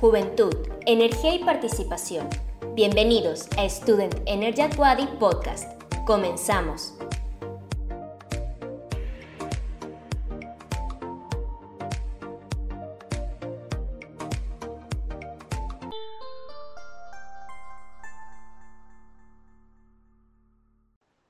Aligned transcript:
Juventud, 0.00 0.54
energía 0.86 1.34
y 1.34 1.44
participación. 1.44 2.28
Bienvenidos 2.74 3.48
a 3.56 3.68
Student 3.68 4.14
Energy 4.26 4.62
at 4.62 4.76
Podcast. 5.18 5.82
Comenzamos. 6.06 6.94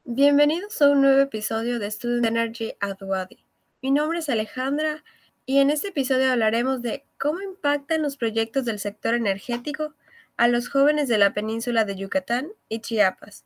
Bienvenidos 0.04 0.80
a 0.80 0.90
un 0.90 1.02
nuevo 1.02 1.20
episodio 1.20 1.78
de 1.78 1.90
Student 1.90 2.26
Energy 2.26 2.72
at 2.80 3.02
Wadi. 3.02 3.44
Mi 3.82 3.90
nombre 3.90 4.20
es 4.20 4.28
Alejandra 4.28 5.02
y 5.46 5.58
en 5.58 5.70
este 5.70 5.88
episodio 5.88 6.32
hablaremos 6.32 6.80
de 6.82 7.04
cómo 7.18 7.40
impactan 7.42 8.02
los 8.02 8.16
proyectos 8.16 8.64
del 8.64 8.78
sector 8.78 9.14
energético 9.14 9.94
a 10.36 10.48
los 10.48 10.68
jóvenes 10.68 11.08
de 11.08 11.18
la 11.18 11.34
península 11.34 11.84
de 11.84 11.96
Yucatán 11.96 12.48
y 12.68 12.80
Chiapas. 12.80 13.44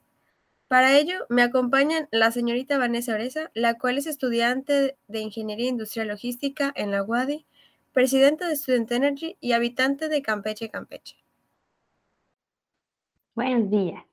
Para 0.69 0.97
ello 0.97 1.27
me 1.29 1.43
acompañan 1.43 2.09
la 2.13 2.31
señorita 2.31 2.79
Vanessa 2.79 3.15
Oreza, 3.15 3.51
la 3.55 3.79
cual 3.79 3.99
es 3.99 4.07
estudiante 4.07 4.97
de 5.09 5.21
Ingeniería 5.21 5.69
Industrial 5.69 6.09
Logística 6.09 6.73
en 6.77 6.91
la 6.91 7.03
UADI, 7.03 7.47
presidenta 7.93 8.47
de 8.47 8.57
Student 8.57 8.93
Energy 8.93 9.37
y 9.41 9.53
habitante 9.53 10.09
de 10.09 10.23
Campeche, 10.23 10.71
Campeche. 10.71 11.17
Buenos 13.35 13.71
días. 13.71 14.05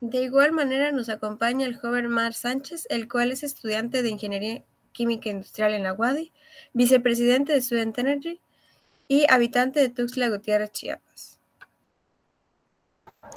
De 0.00 0.22
igual 0.22 0.52
manera 0.52 0.92
nos 0.92 1.08
acompaña 1.08 1.66
el 1.66 1.76
joven 1.76 2.08
Mar 2.08 2.34
Sánchez, 2.34 2.86
el 2.90 3.08
cual 3.08 3.32
es 3.32 3.42
estudiante 3.42 4.02
de 4.02 4.10
Ingeniería 4.10 4.64
Química 4.96 5.28
Industrial 5.28 5.74
en 5.74 5.82
la 5.82 5.92
UADI, 5.92 6.32
vicepresidente 6.72 7.52
de 7.52 7.60
Student 7.60 7.98
Energy 7.98 8.40
y 9.08 9.26
habitante 9.30 9.78
de 9.78 9.90
Tuxtla 9.90 10.30
Gutiérrez, 10.30 10.72
Chiapas. 10.72 11.38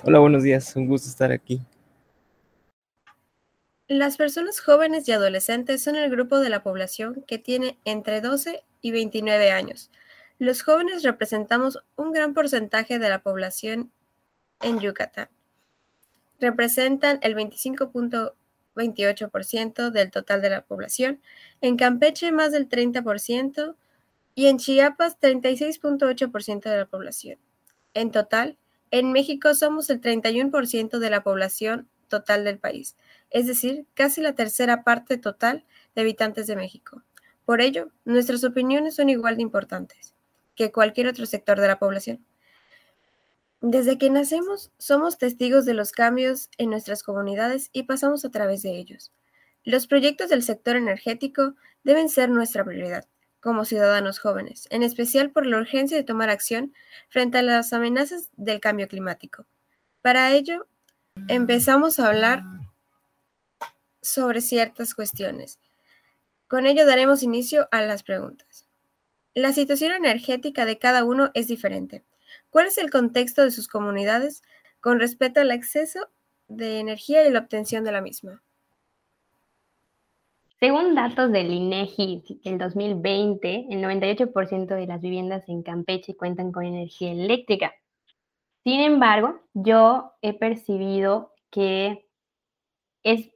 Hola, 0.05 0.19
buenos 0.19 0.43
días, 0.43 0.73
un 0.77 0.87
gusto 0.87 1.09
estar 1.09 1.33
aquí. 1.33 1.61
Las 3.89 4.15
personas 4.15 4.61
jóvenes 4.61 5.07
y 5.09 5.11
adolescentes 5.11 5.83
son 5.83 5.97
el 5.97 6.09
grupo 6.09 6.39
de 6.39 6.49
la 6.49 6.63
población 6.63 7.25
que 7.27 7.39
tiene 7.39 7.77
entre 7.83 8.21
12 8.21 8.63
y 8.81 8.91
29 8.91 9.51
años. 9.51 9.91
Los 10.37 10.61
jóvenes 10.61 11.03
representamos 11.03 11.83
un 11.97 12.13
gran 12.13 12.33
porcentaje 12.33 12.99
de 12.99 13.09
la 13.09 13.21
población 13.21 13.91
en 14.61 14.79
Yucatán. 14.79 15.27
Representan 16.39 17.19
el 17.21 17.35
25. 17.35 17.91
28% 18.79 19.91
del 19.91 20.11
total 20.11 20.41
de 20.41 20.49
la 20.49 20.61
población, 20.61 21.21
en 21.61 21.77
Campeche 21.77 22.31
más 22.31 22.51
del 22.51 22.69
30% 22.69 23.75
y 24.35 24.47
en 24.47 24.57
Chiapas 24.57 25.19
36.8% 25.19 26.69
de 26.69 26.77
la 26.77 26.85
población. 26.85 27.39
En 27.93 28.11
total, 28.11 28.57
en 28.91 29.11
México 29.11 29.53
somos 29.53 29.89
el 29.89 30.01
31% 30.01 30.99
de 30.99 31.09
la 31.09 31.23
población 31.23 31.89
total 32.07 32.43
del 32.43 32.57
país, 32.57 32.95
es 33.29 33.45
decir, 33.45 33.85
casi 33.93 34.21
la 34.21 34.33
tercera 34.33 34.83
parte 34.83 35.17
total 35.17 35.65
de 35.95 36.01
habitantes 36.01 36.47
de 36.47 36.55
México. 36.55 37.03
Por 37.45 37.61
ello, 37.61 37.91
nuestras 38.05 38.43
opiniones 38.43 38.95
son 38.95 39.09
igual 39.09 39.35
de 39.35 39.43
importantes 39.43 40.15
que 40.55 40.71
cualquier 40.71 41.07
otro 41.07 41.25
sector 41.25 41.59
de 41.59 41.67
la 41.67 41.79
población. 41.79 42.25
Desde 43.61 43.97
que 43.97 44.09
nacemos, 44.09 44.71
somos 44.77 45.17
testigos 45.17 45.65
de 45.65 45.73
los 45.73 45.91
cambios 45.91 46.49
en 46.57 46.69
nuestras 46.69 47.03
comunidades 47.03 47.69
y 47.73 47.83
pasamos 47.83 48.23
a 48.23 48.31
través 48.31 48.61
de 48.61 48.77
ellos. 48.77 49.11
Los 49.65 49.85
proyectos 49.85 50.29
del 50.29 50.43
sector 50.43 50.77
energético 50.77 51.55
deben 51.83 52.07
ser 52.07 52.29
nuestra 52.29 52.63
prioridad 52.63 53.05
como 53.41 53.65
ciudadanos 53.65 54.19
jóvenes, 54.19 54.67
en 54.69 54.83
especial 54.83 55.31
por 55.31 55.45
la 55.45 55.57
urgencia 55.57 55.97
de 55.97 56.03
tomar 56.03 56.29
acción 56.29 56.73
frente 57.09 57.37
a 57.37 57.41
las 57.41 57.71
amenazas 57.73 58.29
del 58.35 58.59
cambio 58.59 58.87
climático. 58.87 59.45
Para 60.01 60.31
ello, 60.31 60.67
empezamos 61.27 61.99
a 61.99 62.07
hablar 62.07 62.43
sobre 64.01 64.41
ciertas 64.41 64.93
cuestiones. 64.93 65.59
Con 66.47 66.65
ello 66.65 66.85
daremos 66.85 67.23
inicio 67.23 67.67
a 67.71 67.81
las 67.81 68.03
preguntas. 68.03 68.65
La 69.33 69.53
situación 69.53 69.91
energética 69.91 70.65
de 70.65 70.79
cada 70.79 71.03
uno 71.03 71.31
es 71.33 71.47
diferente. 71.47 72.03
¿Cuál 72.49 72.67
es 72.67 72.77
el 72.77 72.89
contexto 72.89 73.43
de 73.43 73.51
sus 73.51 73.67
comunidades 73.67 74.41
con 74.79 74.99
respecto 74.99 75.39
al 75.39 75.51
acceso 75.51 75.99
de 76.47 76.79
energía 76.79 77.27
y 77.27 77.31
la 77.31 77.39
obtención 77.39 77.83
de 77.83 77.91
la 77.91 78.01
misma? 78.01 78.41
Según 80.59 80.93
datos 80.93 81.31
del 81.31 81.51
INEGI 81.51 82.41
del 82.43 82.57
2020, 82.57 83.67
el 83.69 83.81
98% 83.81 84.75
de 84.75 84.87
las 84.87 84.99
viviendas 84.99 85.47
en 85.47 85.63
Campeche 85.63 86.17
cuentan 86.17 86.51
con 86.51 86.65
energía 86.65 87.11
eléctrica. 87.11 87.73
Sin 88.65 88.81
embargo, 88.81 89.39
yo 89.53 90.11
he 90.21 90.33
percibido 90.33 91.33
que 91.49 92.09
es 93.03 93.29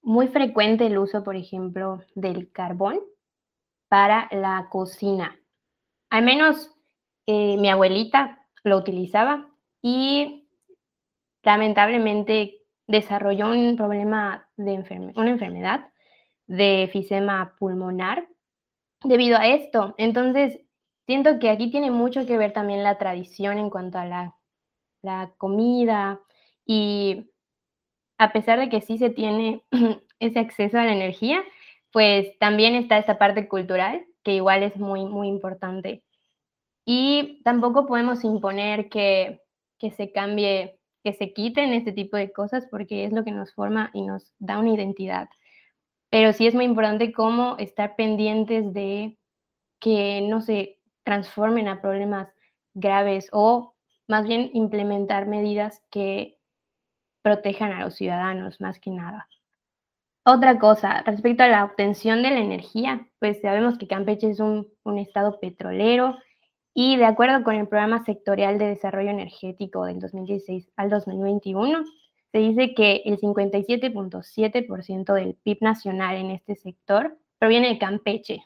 muy 0.00 0.28
frecuente 0.28 0.86
el 0.86 0.96
uso, 0.96 1.22
por 1.22 1.36
ejemplo, 1.36 2.02
del 2.14 2.50
carbón 2.50 3.00
para 3.88 4.28
la 4.32 4.68
cocina. 4.70 5.38
Al 6.08 6.24
menos 6.24 6.70
eh, 7.26 7.56
mi 7.58 7.68
abuelita 7.68 8.43
lo 8.64 8.78
utilizaba 8.78 9.48
y 9.82 10.48
lamentablemente 11.42 12.56
desarrolló 12.86 13.50
un 13.50 13.76
problema 13.76 14.48
de 14.56 15.12
una 15.14 15.30
enfermedad 15.30 15.88
de 16.46 16.82
efisema 16.82 17.54
pulmonar 17.58 18.26
debido 19.02 19.38
a 19.38 19.46
esto. 19.46 19.94
Entonces, 19.98 20.60
siento 21.06 21.38
que 21.38 21.50
aquí 21.50 21.70
tiene 21.70 21.90
mucho 21.90 22.26
que 22.26 22.38
ver 22.38 22.52
también 22.52 22.82
la 22.82 22.98
tradición 22.98 23.58
en 23.58 23.70
cuanto 23.70 23.98
a 23.98 24.06
la, 24.06 24.34
la 25.02 25.32
comida 25.38 26.20
y 26.66 27.30
a 28.18 28.32
pesar 28.32 28.58
de 28.58 28.68
que 28.68 28.80
sí 28.80 28.98
se 28.98 29.10
tiene 29.10 29.62
ese 30.18 30.38
acceso 30.38 30.78
a 30.78 30.84
la 30.84 30.92
energía, 30.92 31.42
pues 31.92 32.38
también 32.38 32.74
está 32.74 32.98
esta 32.98 33.18
parte 33.18 33.48
cultural 33.48 34.04
que 34.22 34.32
igual 34.32 34.62
es 34.62 34.76
muy, 34.76 35.04
muy 35.04 35.28
importante. 35.28 36.02
Y 36.84 37.42
tampoco 37.44 37.86
podemos 37.86 38.24
imponer 38.24 38.88
que, 38.88 39.40
se 39.96 40.12
cambie, 40.12 40.80
que 41.02 41.12
se 41.12 41.32
quiten 41.32 41.72
este 41.72 41.92
tipo 41.92 42.16
de 42.16 42.32
cosas 42.32 42.66
porque 42.70 43.04
es 43.04 43.12
lo 43.12 43.24
que 43.24 43.32
nos 43.32 43.54
forma 43.54 43.90
y 43.92 44.02
nos 44.02 44.32
da 44.38 44.58
una 44.58 44.74
identidad. 44.74 45.28
Pero 46.10 46.32
sí 46.32 46.46
es 46.46 46.54
muy 46.54 46.64
importante 46.64 47.12
cómo 47.12 47.56
estar 47.58 47.96
pendientes 47.96 48.72
de 48.72 49.18
que 49.80 50.20
no 50.22 50.40
se 50.40 50.78
transformen 51.02 51.68
a 51.68 51.80
problemas 51.80 52.28
graves 52.74 53.28
o 53.32 53.74
más 54.06 54.26
bien 54.26 54.50
implementar 54.54 55.26
medidas 55.26 55.82
que 55.90 56.38
protejan 57.22 57.72
a 57.72 57.80
los 57.80 57.94
ciudadanos 57.94 58.60
más 58.60 58.78
que 58.78 58.90
nada. 58.90 59.28
Otra 60.26 60.58
cosa, 60.58 61.02
respecto 61.02 61.42
a 61.42 61.48
la 61.48 61.64
obtención 61.64 62.22
de 62.22 62.30
la 62.30 62.38
energía, 62.38 63.06
pues 63.18 63.40
sabemos 63.42 63.76
que 63.76 63.86
Campeche 63.86 64.30
es 64.30 64.40
un, 64.40 64.68
un 64.82 64.98
estado 64.98 65.38
petrolero 65.38 66.16
y 66.74 66.96
de 66.96 67.04
acuerdo 67.04 67.44
con 67.44 67.54
el 67.54 67.68
Programa 67.68 68.04
Sectorial 68.04 68.58
de 68.58 68.66
Desarrollo 68.66 69.10
Energético 69.10 69.84
del 69.84 70.00
2016 70.00 70.68
al 70.76 70.90
2021, 70.90 71.84
se 72.32 72.38
dice 72.38 72.74
que 72.74 73.02
el 73.04 73.20
57.7% 73.20 75.14
del 75.14 75.36
PIB 75.36 75.58
nacional 75.60 76.16
en 76.16 76.32
este 76.32 76.56
sector 76.56 77.16
proviene 77.38 77.68
de 77.68 77.78
Campeche. 77.78 78.42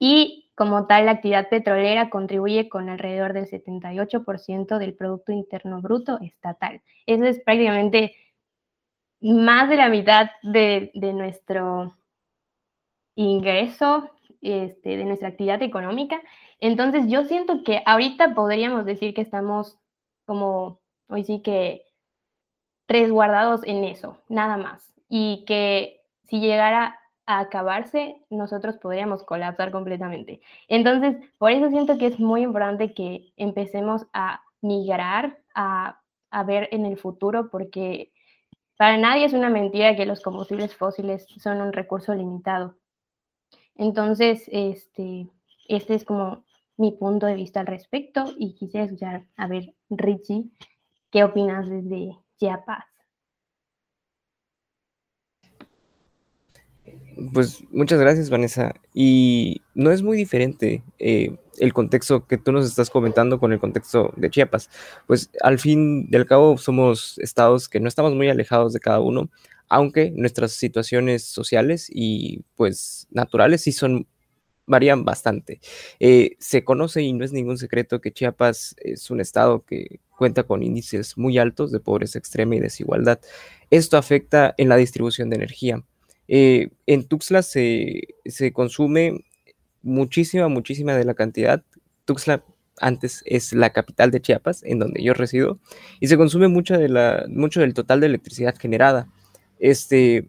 Y 0.00 0.50
como 0.56 0.88
tal, 0.88 1.06
la 1.06 1.12
actividad 1.12 1.48
petrolera 1.48 2.10
contribuye 2.10 2.68
con 2.68 2.88
alrededor 2.88 3.32
del 3.34 3.46
78% 3.48 4.78
del 4.78 4.94
Producto 4.94 5.30
Interno 5.30 5.80
Bruto 5.80 6.18
estatal. 6.20 6.82
Eso 7.06 7.24
es 7.24 7.40
prácticamente 7.40 8.16
más 9.20 9.68
de 9.68 9.76
la 9.76 9.88
mitad 9.88 10.30
de, 10.42 10.90
de 10.94 11.12
nuestro 11.12 11.96
ingreso, 13.14 14.10
este, 14.44 14.96
de 14.96 15.04
nuestra 15.04 15.28
actividad 15.28 15.62
económica 15.62 16.20
entonces 16.60 17.08
yo 17.08 17.24
siento 17.24 17.62
que 17.62 17.82
ahorita 17.84 18.34
podríamos 18.34 18.86
decir 18.86 19.12
que 19.12 19.20
estamos 19.20 19.78
como, 20.24 20.80
hoy 21.08 21.24
sí 21.24 21.42
que 21.42 21.84
resguardados 22.88 23.62
en 23.64 23.84
eso, 23.84 24.16
nada 24.30 24.56
más. 24.56 24.90
Y 25.10 25.44
que 25.46 26.00
si 26.24 26.40
llegara 26.40 26.98
a 27.26 27.40
acabarse, 27.40 28.16
nosotros 28.30 28.78
podríamos 28.78 29.22
colapsar 29.24 29.70
completamente. 29.72 30.40
Entonces, 30.68 31.16
por 31.36 31.50
eso 31.50 31.68
siento 31.68 31.98
que 31.98 32.06
es 32.06 32.18
muy 32.18 32.42
importante 32.42 32.94
que 32.94 33.32
empecemos 33.36 34.06
a 34.14 34.42
migrar, 34.62 35.38
a, 35.54 36.00
a 36.30 36.42
ver 36.44 36.70
en 36.72 36.86
el 36.86 36.96
futuro, 36.96 37.50
porque 37.50 38.10
para 38.78 38.96
nadie 38.96 39.26
es 39.26 39.34
una 39.34 39.50
mentira 39.50 39.96
que 39.96 40.06
los 40.06 40.22
combustibles 40.22 40.74
fósiles 40.74 41.26
son 41.38 41.60
un 41.60 41.74
recurso 41.74 42.14
limitado. 42.14 42.74
Entonces, 43.76 44.44
este, 44.52 45.28
este 45.68 45.94
es 45.94 46.04
como 46.04 46.44
mi 46.76 46.92
punto 46.92 47.26
de 47.26 47.34
vista 47.34 47.60
al 47.60 47.66
respecto 47.66 48.32
y 48.38 48.54
quisiera 48.54 48.86
escuchar, 48.86 49.24
a 49.36 49.46
ver, 49.46 49.74
Richie, 49.90 50.50
¿qué 51.10 51.24
opinas 51.24 51.68
desde 51.68 52.16
Chiapas? 52.38 52.84
Pues 57.32 57.62
muchas 57.70 58.00
gracias, 58.00 58.28
Vanessa. 58.28 58.74
Y 58.92 59.62
no 59.74 59.90
es 59.92 60.02
muy 60.02 60.16
diferente 60.16 60.82
eh, 60.98 61.36
el 61.58 61.72
contexto 61.72 62.26
que 62.26 62.38
tú 62.38 62.52
nos 62.52 62.66
estás 62.66 62.90
comentando 62.90 63.38
con 63.38 63.52
el 63.52 63.60
contexto 63.60 64.12
de 64.16 64.30
Chiapas. 64.30 64.68
Pues 65.06 65.30
al 65.40 65.58
fin 65.58 66.08
y 66.10 66.16
al 66.16 66.26
cabo 66.26 66.58
somos 66.58 67.18
estados 67.18 67.68
que 67.68 67.80
no 67.80 67.88
estamos 67.88 68.14
muy 68.14 68.28
alejados 68.28 68.72
de 68.72 68.80
cada 68.80 69.00
uno, 69.00 69.30
aunque 69.68 70.10
nuestras 70.10 70.52
situaciones 70.52 71.24
sociales 71.24 71.88
y 71.90 72.42
pues 72.56 73.06
naturales 73.10 73.62
sí 73.62 73.72
son 73.72 74.06
varían 74.66 75.04
bastante. 75.04 75.60
Eh, 76.00 76.36
se 76.38 76.64
conoce 76.64 77.02
y 77.02 77.12
no 77.12 77.24
es 77.24 77.32
ningún 77.32 77.58
secreto 77.58 78.00
que 78.00 78.12
Chiapas 78.12 78.74
es 78.78 79.10
un 79.10 79.20
estado 79.20 79.64
que 79.64 80.00
cuenta 80.16 80.44
con 80.44 80.62
índices 80.62 81.18
muy 81.18 81.38
altos 81.38 81.72
de 81.72 81.80
pobreza 81.80 82.18
extrema 82.18 82.56
y 82.56 82.60
desigualdad. 82.60 83.20
Esto 83.70 83.96
afecta 83.96 84.54
en 84.56 84.68
la 84.68 84.76
distribución 84.76 85.30
de 85.30 85.36
energía. 85.36 85.84
Eh, 86.28 86.70
en 86.86 87.06
Tuxtla 87.06 87.42
se, 87.42 88.16
consume 88.52 89.24
muchísima, 89.82 90.48
muchísima 90.48 90.94
de 90.94 91.04
la 91.04 91.14
cantidad. 91.14 91.62
Tuxtla 92.04 92.44
antes 92.80 93.22
es 93.26 93.52
la 93.52 93.70
capital 93.70 94.10
de 94.10 94.20
Chiapas, 94.20 94.62
en 94.64 94.78
donde 94.78 95.02
yo 95.02 95.14
resido, 95.14 95.60
y 96.00 96.08
se 96.08 96.16
consume 96.16 96.48
mucho, 96.48 96.76
de 96.76 96.88
la, 96.88 97.24
mucho 97.28 97.60
del 97.60 97.74
total 97.74 98.00
de 98.00 98.06
electricidad 98.06 98.56
generada. 98.58 99.08
Este, 99.64 100.28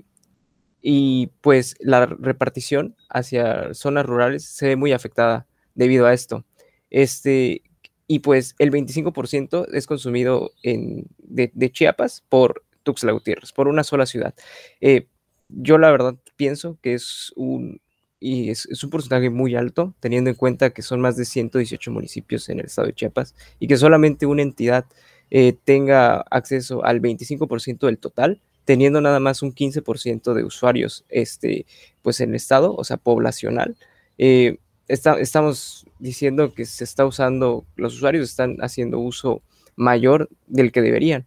y 0.82 1.28
pues 1.42 1.76
la 1.82 2.06
repartición 2.06 2.96
hacia 3.10 3.74
zonas 3.74 4.06
rurales 4.06 4.46
se 4.46 4.68
ve 4.68 4.76
muy 4.78 4.94
afectada 4.94 5.46
debido 5.74 6.06
a 6.06 6.14
esto. 6.14 6.46
Este, 6.90 7.62
y 8.08 8.20
pues 8.20 8.56
el 8.60 8.72
25% 8.72 9.68
es 9.74 9.88
consumido 9.88 10.52
en, 10.64 11.08
de, 11.18 11.70
Chiapas 11.70 12.24
por 12.30 12.64
Tuxtla 12.84 13.12
Gutiérrez, 13.12 13.52
por 13.52 13.68
una 13.68 13.84
sola 13.84 14.06
ciudad. 14.06 14.34
Eh, 14.80 15.10
yo 15.50 15.78
la 15.80 15.92
verdad 15.92 16.16
pienso 16.38 16.80
que 16.82 16.94
es 16.94 17.34
un, 17.36 17.82
y 18.22 18.52
es, 18.52 18.82
un 18.86 18.90
porcentaje 18.90 19.30
muy 19.30 19.58
alto, 19.58 19.96
teniendo 20.00 20.30
en 20.30 20.38
cuenta 20.38 20.70
que 20.70 20.82
son 20.82 21.02
más 21.02 21.18
de 21.18 21.26
118 21.26 21.92
municipios 21.92 22.48
en 22.48 22.60
el 22.60 22.68
estado 22.68 22.88
de 22.88 22.94
Chiapas 22.94 23.36
y 23.60 23.68
que 23.68 23.76
solamente 23.76 24.28
una 24.28 24.44
entidad 24.44 24.86
eh, 25.30 25.58
tenga 25.66 26.22
acceso 26.32 26.86
al 26.86 27.02
25% 27.02 27.86
del 27.88 27.98
total 27.98 28.42
teniendo 28.66 29.00
nada 29.00 29.20
más 29.20 29.42
un 29.42 29.54
15% 29.54 30.34
de 30.34 30.44
usuarios 30.44 31.06
este, 31.10 31.66
pues 32.02 32.20
en 32.20 32.30
el 32.30 32.36
estado, 32.36 32.76
o 32.76 32.84
sea, 32.84 32.98
poblacional. 32.98 33.78
Eh, 34.18 34.58
estamos 34.88 35.86
diciendo 36.00 36.54
que 36.54 36.66
se 36.66 36.84
está 36.84 37.06
usando, 37.06 37.66
los 37.76 37.96
usuarios 37.96 38.30
están 38.30 38.58
haciendo 38.62 39.00
uso 39.00 39.42
mayor 39.76 40.30
del 40.48 40.72
que 40.72 40.82
deberían. 40.82 41.26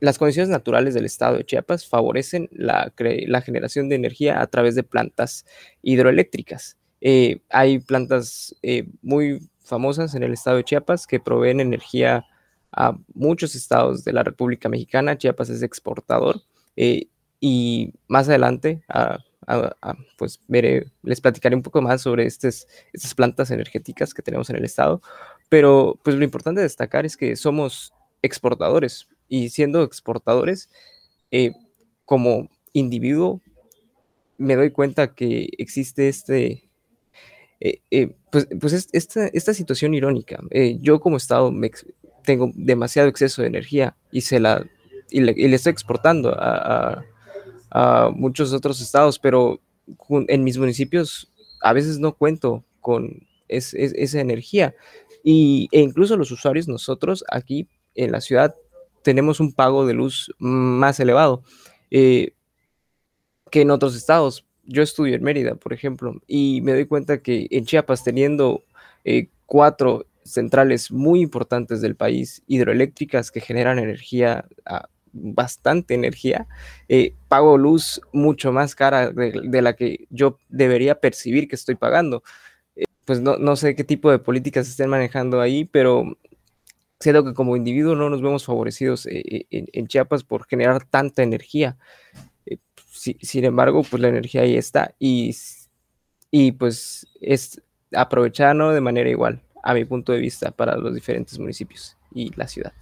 Las 0.00 0.16
condiciones 0.16 0.48
naturales 0.48 0.94
del 0.94 1.04
estado 1.04 1.36
de 1.36 1.44
Chiapas 1.44 1.86
favorecen 1.86 2.48
la, 2.52 2.92
generación 3.44 3.88
de 3.90 3.96
energía 3.96 4.40
a 4.40 4.46
través 4.46 4.74
de 4.74 4.82
plantas 4.82 5.44
hidroeléctricas. 5.82 6.78
Eh, 7.02 7.40
hay 7.50 7.80
plantas 7.80 8.54
eh, 8.62 8.86
muy 9.02 9.40
famosas 9.62 10.14
en 10.14 10.22
el 10.22 10.32
estado 10.32 10.56
de 10.56 10.64
Chiapas 10.64 11.06
que 11.06 11.20
proveen 11.20 11.60
energía 11.60 12.24
a 12.72 12.96
muchos 13.14 13.54
estados 13.54 14.04
de 14.04 14.12
la 14.12 14.22
República 14.22 14.68
Mexicana. 14.68 15.18
Chiapas 15.18 15.50
es 15.50 15.62
exportador 15.62 16.42
eh, 16.76 17.08
y 17.40 17.92
más 18.08 18.28
adelante 18.28 18.82
pues 20.16 20.40
veré, 20.48 20.86
les 21.02 21.20
platicaré 21.20 21.56
un 21.56 21.62
poco 21.62 21.82
más 21.82 22.02
sobre 22.02 22.26
estas, 22.26 22.66
plantas 23.16 23.50
energéticas 23.50 24.14
que 24.14 24.22
tenemos 24.22 24.50
en 24.50 24.56
el 24.56 24.64
estado. 24.64 25.02
Pero 25.48 25.98
pues 26.02 26.16
lo 26.16 26.24
importante 26.24 26.60
de 26.60 26.66
destacar 26.66 27.04
es 27.04 27.16
que 27.16 27.36
somos 27.36 27.92
exportadores 28.22 29.08
y 29.28 29.48
siendo 29.50 29.82
exportadores, 29.82 30.68
eh, 31.30 31.52
como 32.04 32.48
individuo, 32.72 33.40
me 34.38 34.56
doy 34.56 34.70
cuenta 34.70 35.14
que 35.14 35.48
existe 35.58 36.08
este, 36.08 36.68
eh, 37.60 38.14
pues, 38.30 38.48
pues 38.60 38.88
esta, 38.92 39.26
esta, 39.26 39.54
situación 39.54 39.94
irónica. 39.94 40.40
yo 40.80 41.00
como 41.00 41.16
Estado 41.16 41.50
me, 41.52 41.70
tengo 42.24 42.50
demasiado 42.54 43.08
exceso 43.08 43.42
de 43.42 43.48
energía 43.48 43.96
y, 44.10 44.22
se 44.22 44.40
la, 44.40 44.66
y, 45.10 45.20
le, 45.20 45.54
estoy 45.54 45.72
exportando 45.72 46.34
a, 46.36 47.04
muchos 48.14 48.52
otros 48.52 48.80
estados, 48.80 49.18
pero 49.18 49.60
en 50.10 50.42
mis 50.42 50.58
municipios 50.58 51.32
a 51.62 51.72
veces 51.72 52.00
no 52.00 52.16
cuento 52.16 52.64
con 52.80 53.28
esa 53.48 54.20
energía. 54.20 54.74
Y, 55.22 55.68
e 55.70 55.80
incluso 55.80 56.16
los 56.16 56.30
usuarios, 56.30 56.66
nosotros 56.66 57.24
aquí 57.30 57.68
en 57.94 58.10
la 58.10 58.20
ciudad, 58.20 58.56
tenemos 59.02 59.40
un 59.40 59.52
pago 59.52 59.86
de 59.86 59.94
luz 59.94 60.32
más 60.38 61.00
elevado 61.00 61.42
eh, 61.90 62.32
que 63.50 63.62
en 63.62 63.70
otros 63.70 63.96
estados. 63.96 64.46
Yo 64.64 64.82
estudio 64.82 65.16
en 65.16 65.22
Mérida, 65.22 65.54
por 65.56 65.72
ejemplo, 65.72 66.20
y 66.26 66.60
me 66.62 66.72
doy 66.72 66.86
cuenta 66.86 67.22
que 67.22 67.48
en 67.50 67.64
Chiapas, 67.64 68.04
teniendo 68.04 68.64
eh, 69.04 69.28
cuatro 69.46 70.06
centrales 70.24 70.90
muy 70.90 71.20
importantes 71.20 71.80
del 71.80 71.96
país, 71.96 72.42
hidroeléctricas 72.46 73.30
que 73.30 73.40
generan 73.40 73.78
energía, 73.78 74.46
ah, 74.66 74.88
bastante 75.12 75.94
energía, 75.94 76.46
eh, 76.88 77.14
pago 77.28 77.58
luz 77.58 78.00
mucho 78.12 78.52
más 78.52 78.74
cara 78.74 79.10
de, 79.10 79.62
la 79.62 79.74
que 79.74 80.06
yo 80.10 80.38
debería 80.48 81.00
percibir 81.00 81.48
que 81.48 81.56
estoy 81.56 81.74
pagando. 81.74 82.22
Eh, 82.76 82.84
pues 83.04 83.20
no, 83.20 83.56
sé 83.56 83.74
qué 83.74 83.84
tipo 83.84 84.10
de 84.10 84.18
políticas 84.18 84.68
estén 84.68 84.90
manejando 84.90 85.40
ahí, 85.40 85.64
pero 85.64 86.16
siento 87.00 87.24
que 87.24 87.34
como 87.34 87.56
individuo 87.56 87.94
no 87.96 88.10
nos 88.10 88.22
vemos 88.22 88.44
favorecidos 88.44 89.06
eh, 89.06 89.46
en, 89.50 89.86
Chiapas 89.88 90.22
por 90.24 90.46
generar 90.46 90.84
tanta 90.84 91.22
energía. 91.22 91.76
sin 92.92 93.44
embargo, 93.44 93.82
pues 93.82 94.00
la 94.02 94.08
energía 94.08 94.42
ahí 94.42 94.56
está 94.56 94.94
y, 94.98 95.34
y 96.30 96.52
pues 96.52 97.06
es 97.20 97.60
aprovechada 97.92 98.72
de 98.72 98.80
manera 98.80 99.10
igual 99.10 99.42
a 99.62 99.74
mi 99.74 99.84
punto 99.84 100.12
de 100.12 100.18
vista, 100.18 100.50
para 100.50 100.76
los 100.76 100.94
diferentes 100.94 101.38
municipios 101.38 101.96
y 102.12 102.34
la 102.36 102.48
ciudad. 102.48 102.72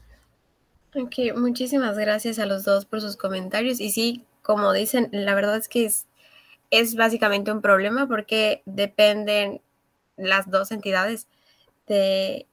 Ok, 0.94 1.36
muchísimas 1.36 1.98
gracias 1.98 2.38
a 2.38 2.46
los 2.46 2.64
dos 2.64 2.84
por 2.84 3.00
sus 3.00 3.16
comentarios. 3.16 3.80
Y 3.80 3.90
sí, 3.90 4.24
como 4.42 4.72
dicen, 4.72 5.08
la 5.12 5.34
verdad 5.34 5.56
es 5.56 5.68
que 5.68 5.84
es, 5.84 6.06
es 6.70 6.96
básicamente 6.96 7.52
un 7.52 7.60
problema 7.60 8.08
porque 8.08 8.62
dependen 8.64 9.60
las 10.16 10.50
dos 10.50 10.72
entidades 10.72 11.28
de 11.86 12.46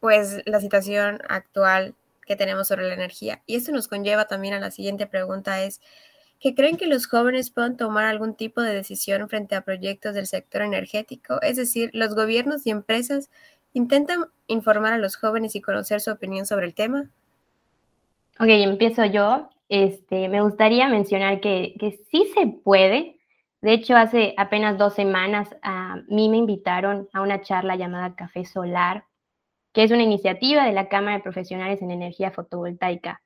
pues 0.00 0.42
la 0.44 0.60
situación 0.60 1.20
actual 1.28 1.94
que 2.26 2.36
tenemos 2.36 2.68
sobre 2.68 2.86
la 2.86 2.94
energía. 2.94 3.42
Y 3.46 3.56
esto 3.56 3.72
nos 3.72 3.88
conlleva 3.88 4.26
también 4.26 4.54
a 4.54 4.60
la 4.60 4.70
siguiente 4.70 5.06
pregunta 5.06 5.62
es, 5.62 5.80
¿que 6.44 6.54
creen 6.54 6.76
que 6.76 6.86
los 6.86 7.06
jóvenes 7.06 7.50
puedan 7.50 7.78
tomar 7.78 8.04
algún 8.04 8.34
tipo 8.34 8.60
de 8.60 8.74
decisión 8.74 9.30
frente 9.30 9.54
a 9.54 9.62
proyectos 9.62 10.14
del 10.14 10.26
sector 10.26 10.60
energético? 10.60 11.40
Es 11.40 11.56
decir, 11.56 11.88
los 11.94 12.14
gobiernos 12.14 12.66
y 12.66 12.70
empresas 12.70 13.30
intentan 13.72 14.26
informar 14.46 14.92
a 14.92 14.98
los 14.98 15.16
jóvenes 15.16 15.56
y 15.56 15.62
conocer 15.62 16.02
su 16.02 16.10
opinión 16.10 16.44
sobre 16.44 16.66
el 16.66 16.74
tema. 16.74 17.08
Ok, 18.38 18.48
empiezo 18.48 19.06
yo. 19.06 19.48
Este, 19.70 20.28
me 20.28 20.42
gustaría 20.42 20.86
mencionar 20.86 21.40
que, 21.40 21.76
que 21.80 21.98
sí 22.10 22.30
se 22.34 22.46
puede. 22.46 23.18
De 23.62 23.72
hecho, 23.72 23.96
hace 23.96 24.34
apenas 24.36 24.76
dos 24.76 24.92
semanas 24.92 25.48
a 25.62 26.02
mí 26.08 26.28
me 26.28 26.36
invitaron 26.36 27.08
a 27.14 27.22
una 27.22 27.40
charla 27.40 27.76
llamada 27.76 28.16
Café 28.16 28.44
Solar, 28.44 29.06
que 29.72 29.82
es 29.82 29.90
una 29.90 30.02
iniciativa 30.02 30.66
de 30.66 30.72
la 30.72 30.90
Cámara 30.90 31.16
de 31.16 31.22
Profesionales 31.22 31.80
en 31.80 31.90
Energía 31.90 32.32
Fotovoltaica. 32.32 33.22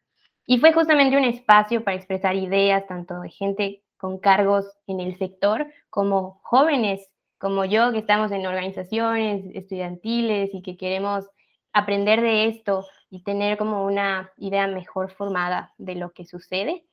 Y 0.50 0.60
fue 0.60 0.72
justamente 0.72 1.14
un 1.18 1.24
espacio 1.24 1.84
para 1.84 1.98
expresar 1.98 2.34
ideas 2.34 2.86
tanto 2.86 3.20
de 3.20 3.28
gente 3.28 3.82
con 3.98 4.16
cargos 4.16 4.64
en 4.86 4.98
el 4.98 5.18
sector 5.18 5.66
como 5.90 6.40
jóvenes 6.42 7.06
como 7.36 7.66
yo 7.66 7.92
que 7.92 7.98
estamos 7.98 8.32
en 8.32 8.46
organizaciones 8.46 9.44
estudiantiles 9.54 10.48
y 10.54 10.62
que 10.62 10.78
queremos 10.78 11.26
aprender 11.74 12.22
de 12.22 12.48
esto 12.48 12.86
y 13.10 13.22
tener 13.24 13.58
como 13.58 13.84
una 13.84 14.32
idea 14.38 14.66
mejor 14.68 15.10
formada 15.10 15.74
de 15.76 15.96
lo 15.96 16.12
que 16.14 16.24
sucede. 16.24 16.86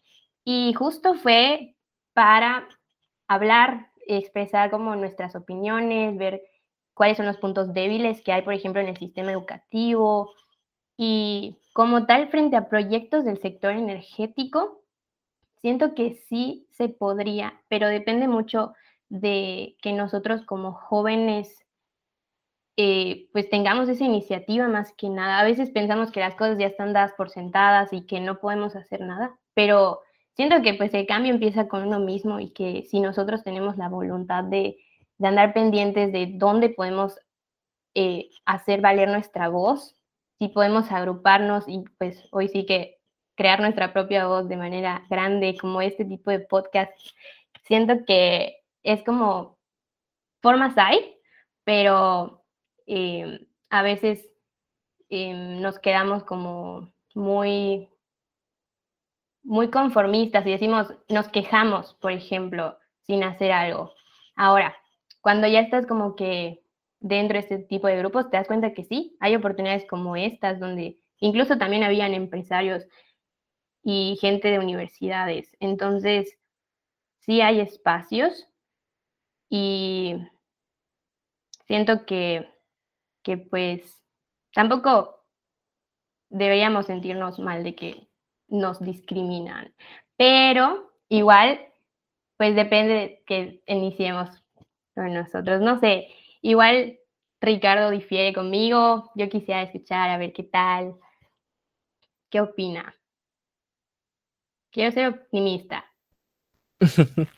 Y 0.43 0.73
justo 0.73 1.13
fue 1.13 1.77
para 2.11 2.67
hablar, 3.29 3.87
expresar 4.05 4.69
como 4.69 4.97
nuestras 4.97 5.33
opiniones, 5.33 6.17
ver 6.17 6.41
cuáles 6.93 7.15
son 7.15 7.25
los 7.25 7.37
puntos 7.37 7.73
débiles 7.73 8.21
que 8.21 8.33
hay, 8.33 8.41
por 8.41 8.53
ejemplo, 8.53 8.81
en 8.81 8.89
el 8.89 8.97
sistema 8.97 9.31
educativo 9.31 10.33
y 10.97 11.57
como 11.73 12.05
tal, 12.05 12.29
frente 12.29 12.55
a 12.55 12.69
proyectos 12.69 13.25
del 13.25 13.39
sector 13.39 13.71
energético, 13.71 14.81
siento 15.61 15.93
que 15.93 16.15
sí 16.29 16.67
se 16.71 16.89
podría, 16.89 17.61
pero 17.67 17.87
depende 17.87 18.27
mucho 18.27 18.73
de 19.09 19.75
que 19.81 19.93
nosotros 19.93 20.43
como 20.45 20.73
jóvenes 20.73 21.65
eh, 22.77 23.29
pues 23.31 23.49
tengamos 23.49 23.87
esa 23.87 24.03
iniciativa 24.03 24.67
más 24.67 24.93
que 24.97 25.09
nada. 25.09 25.39
A 25.39 25.45
veces 25.45 25.71
pensamos 25.71 26.11
que 26.11 26.19
las 26.19 26.35
cosas 26.35 26.57
ya 26.57 26.67
están 26.67 26.93
dadas 26.93 27.13
por 27.13 27.29
sentadas 27.29 27.93
y 27.93 28.05
que 28.05 28.19
no 28.19 28.39
podemos 28.39 28.75
hacer 28.75 29.01
nada, 29.01 29.37
pero 29.53 30.01
siento 30.33 30.61
que 30.61 30.73
pues 30.73 30.93
el 30.93 31.07
cambio 31.07 31.33
empieza 31.33 31.67
con 31.67 31.83
uno 31.87 31.99
mismo 31.99 32.39
y 32.39 32.51
que 32.51 32.83
si 32.89 32.99
nosotros 32.99 33.43
tenemos 33.43 33.77
la 33.77 33.89
voluntad 33.89 34.43
de, 34.43 34.77
andar 35.21 35.53
pendientes 35.53 36.11
de 36.11 36.33
dónde 36.35 36.69
podemos 36.69 37.17
eh, 37.95 38.29
hacer 38.45 38.81
valer 38.81 39.09
nuestra 39.09 39.47
voz, 39.47 39.95
si 40.39 40.49
podemos 40.49 40.91
agruparnos 40.91 41.65
y 41.67 41.83
pues 41.97 42.27
hoy 42.31 42.49
sí 42.49 42.65
que 42.65 42.99
crear 43.35 43.59
nuestra 43.59 43.93
propia 43.93 44.27
voz 44.27 44.47
de 44.47 44.57
manera 44.57 45.05
grande, 45.09 45.57
como 45.59 45.81
este 45.81 46.05
tipo 46.05 46.31
de 46.31 46.39
podcast 46.39 46.91
siento 47.63 48.05
que 48.05 48.57
es 48.83 49.03
como 49.03 49.57
formas 50.41 50.77
hay, 50.77 51.17
pero 51.63 52.45
em, 52.85 53.39
a 53.69 53.81
veces 53.81 54.27
em, 55.09 55.61
nos 55.61 55.79
quedamos 55.79 56.23
como 56.23 56.93
muy, 57.15 57.89
muy 59.43 59.69
conformistas 59.69 60.45
y 60.45 60.51
decimos, 60.51 60.93
nos 61.09 61.27
quejamos, 61.29 61.95
por 61.95 62.11
ejemplo, 62.11 62.77
sin 63.01 63.23
hacer 63.23 63.51
algo. 63.51 63.93
Ahora, 64.35 64.75
cuando 65.21 65.47
ya 65.47 65.61
estás 65.61 65.87
como 65.87 66.15
que 66.15 66.63
dentro 66.99 67.35
de 67.35 67.39
este 67.41 67.57
tipo 67.59 67.87
de 67.87 67.97
grupos, 67.97 68.29
te 68.29 68.37
das 68.37 68.47
cuenta 68.47 68.73
que 68.73 68.83
sí, 68.83 69.15
hay 69.19 69.35
oportunidades 69.35 69.85
como 69.87 70.15
estas, 70.15 70.59
donde 70.59 70.99
incluso 71.19 71.57
también 71.57 71.83
habían 71.83 72.13
empresarios 72.13 72.85
y 73.83 74.17
gente 74.19 74.49
de 74.49 74.59
universidades. 74.59 75.55
Entonces, 75.59 76.37
sí 77.19 77.41
hay 77.41 77.59
espacios 77.59 78.47
y 79.49 80.15
siento 81.67 82.05
que, 82.05 82.49
que 83.23 83.37
pues 83.37 84.03
tampoco 84.53 85.23
deberíamos 86.29 86.87
sentirnos 86.87 87.39
mal 87.39 87.63
de 87.63 87.75
que 87.75 88.07
nos 88.47 88.79
discriminan, 88.79 89.73
pero 90.17 90.91
igual, 91.09 91.59
pues 92.37 92.55
depende 92.55 93.23
que 93.25 93.61
iniciemos 93.67 94.29
con 94.93 95.13
nosotros. 95.13 95.61
No 95.61 95.79
sé, 95.79 96.07
igual 96.45 96.99
Ricardo 97.41 97.89
difiere 97.89 98.33
conmigo, 98.33 99.11
yo 99.15 99.29
quisiera 99.29 99.63
escuchar 99.63 100.09
a 100.09 100.17
ver 100.17 100.31
qué 100.31 100.43
tal, 100.43 100.95
qué 102.29 102.39
opina. 102.39 102.95
Quiero 104.71 104.91
ser 104.91 105.07
optimista. 105.07 105.85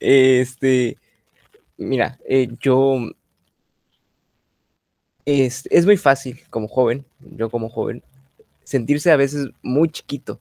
este, 0.00 0.96
mira, 1.76 2.18
eh, 2.26 2.48
yo 2.60 3.10
es, 5.26 5.66
es, 5.70 5.84
muy 5.84 5.96
fácil 5.96 6.40
como 6.48 6.68
joven, 6.68 7.04
yo 7.18 7.50
como 7.50 7.68
joven, 7.68 8.02
sentirse 8.62 9.10
a 9.10 9.16
veces 9.16 9.50
muy 9.62 9.90
chiquito 9.90 10.40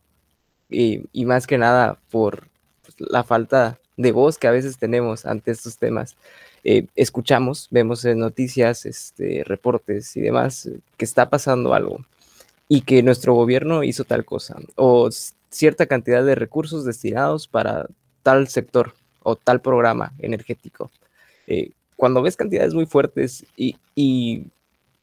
y, 0.69 1.01
y 1.11 1.25
más 1.25 1.47
que 1.47 1.57
nada 1.57 1.99
por 2.11 2.47
pues, 2.81 2.95
la 2.99 3.23
falta 3.23 3.79
de 3.97 4.11
voz 4.11 4.37
que 4.37 4.47
a 4.47 4.51
veces 4.51 4.77
tenemos 4.77 5.25
ante 5.25 5.51
estos 5.51 5.77
temas. 5.77 6.15
Eh, 6.63 6.88
escuchamos, 6.96 7.67
vemos 7.72 8.05
en 8.05 8.20
noticias, 8.20 8.86
este, 8.86 9.43
reportes 9.46 10.15
y 10.15 10.22
demás 10.22 10.70
que 10.98 11.05
está 11.05 11.29
pasando 11.29 11.74
algo 11.74 12.05
y 12.70 12.82
que 12.82 13.03
nuestro 13.03 13.34
gobierno 13.34 13.84
hizo 13.84 14.05
tal 14.05 14.24
cosa 14.24 14.55
o 14.75 15.10
cierta 15.50 15.86
cantidad 15.86 16.24
de 16.24 16.36
recursos 16.36 16.86
destinados 16.86 17.48
para 17.48 17.88
tal 18.24 18.48
sector 18.48 18.93
o 19.22 19.36
tal 19.36 19.62
programa 19.62 20.13
energético. 20.20 20.89
Eh, 21.48 21.72
cuando 21.96 22.22
ves 22.22 22.36
cantidades 22.36 22.74
muy 22.74 22.86
fuertes 22.86 23.46
y, 23.55 23.75
y, 23.93 24.46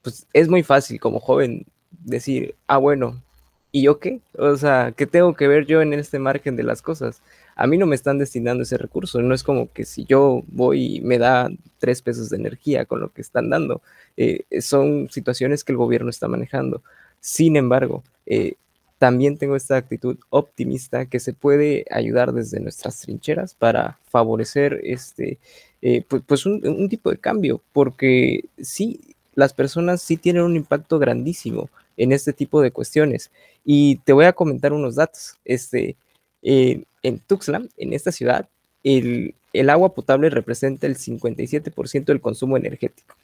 pues 0.02 0.26
es 0.32 0.48
muy 0.48 0.62
fácil 0.62 0.98
como 0.98 1.20
joven 1.20 1.66
decir, 1.90 2.54
ah, 2.66 2.78
bueno, 2.78 3.22
¿y 3.70 3.82
yo 3.82 3.98
qué? 3.98 4.20
O 4.36 4.56
sea, 4.56 4.92
¿qué 4.96 5.06
tengo 5.06 5.34
que 5.34 5.46
ver 5.46 5.66
yo 5.66 5.82
en 5.82 5.92
este 5.92 6.18
margen 6.18 6.56
de 6.56 6.62
las 6.62 6.82
cosas? 6.82 7.20
A 7.60 7.66
mí 7.66 7.76
no 7.76 7.84
me 7.84 7.94
están 7.94 8.16
destinando 8.16 8.62
ese 8.62 8.78
recurso, 8.78 9.20
no 9.20 9.34
es 9.34 9.42
como 9.42 9.70
que 9.70 9.84
si 9.84 10.06
yo 10.06 10.44
voy 10.46 10.96
y 10.96 11.00
me 11.02 11.18
da 11.18 11.50
tres 11.76 12.00
pesos 12.00 12.30
de 12.30 12.38
energía 12.38 12.86
con 12.86 13.00
lo 13.00 13.12
que 13.12 13.20
están 13.20 13.50
dando, 13.50 13.82
eh, 14.16 14.44
son 14.62 15.10
situaciones 15.10 15.62
que 15.62 15.72
el 15.72 15.76
gobierno 15.76 16.08
está 16.08 16.26
manejando. 16.26 16.82
Sin 17.20 17.56
embargo, 17.56 18.02
eh, 18.24 18.54
también 18.96 19.36
tengo 19.36 19.56
esta 19.56 19.76
actitud 19.76 20.16
optimista 20.30 21.04
que 21.04 21.20
se 21.20 21.34
puede 21.34 21.84
ayudar 21.90 22.32
desde 22.32 22.60
nuestras 22.60 22.98
trincheras 22.98 23.52
para 23.52 23.98
favorecer 24.08 24.80
este, 24.82 25.38
eh, 25.82 26.02
pues, 26.08 26.22
pues 26.26 26.46
un, 26.46 26.88
tipo 26.88 27.10
de 27.10 27.18
cambio, 27.18 27.60
porque 27.74 28.46
sí, 28.58 29.14
las 29.34 29.52
personas 29.52 30.00
sí 30.00 30.16
tienen 30.16 30.44
un 30.44 30.56
impacto 30.56 30.98
grandísimo 30.98 31.68
en 31.98 32.12
este 32.12 32.32
tipo 32.32 32.62
de 32.62 32.70
cuestiones. 32.70 33.30
Y 33.66 33.96
te 33.96 34.14
voy 34.14 34.24
a 34.24 34.32
comentar 34.32 34.72
unos 34.72 34.94
datos. 34.94 35.36
Este, 35.44 35.96
eh, 36.42 36.84
en 37.02 37.18
Tuxtla, 37.18 37.62
en 37.76 37.92
esta 37.92 38.12
ciudad, 38.12 38.48
el, 38.82 39.34
agua 39.68 39.94
potable 39.94 40.30
representa 40.30 40.86
el 40.86 40.96
57% 40.96 42.04
del 42.04 42.20
consumo 42.20 42.56
energético. 42.56 43.16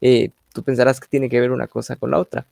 Eh, 0.00 0.30
tú 0.52 0.62
pensarás 0.62 1.00
que 1.00 1.08
tiene 1.08 1.28
que 1.28 1.40
ver 1.40 1.50
una 1.50 1.66
cosa 1.66 1.96
con 1.96 2.10
la 2.10 2.18
otra. 2.18 2.46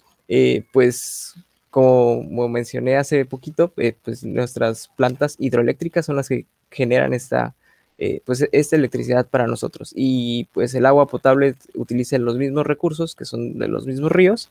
pues 0.72 1.34
como 1.72 2.50
mencioné 2.50 2.98
hace 2.98 3.24
poquito, 3.24 3.72
eh, 3.78 3.94
pues 4.04 4.24
nuestras 4.24 4.88
plantas 4.88 5.36
hidroeléctricas 5.38 6.04
son 6.04 6.16
las 6.16 6.28
que 6.28 6.44
generan 6.70 7.14
esta, 7.14 7.54
eh, 7.96 8.20
pues 8.26 8.46
esta 8.52 8.76
electricidad 8.76 9.26
para 9.26 9.46
nosotros. 9.46 9.90
Y 9.96 10.48
pues 10.52 10.74
el 10.74 10.84
agua 10.84 11.06
potable 11.06 11.54
utiliza 11.74 12.18
los 12.18 12.36
mismos 12.36 12.66
recursos, 12.66 13.14
que 13.16 13.24
son 13.24 13.58
de 13.58 13.68
los 13.68 13.86
mismos 13.86 14.12
ríos, 14.12 14.50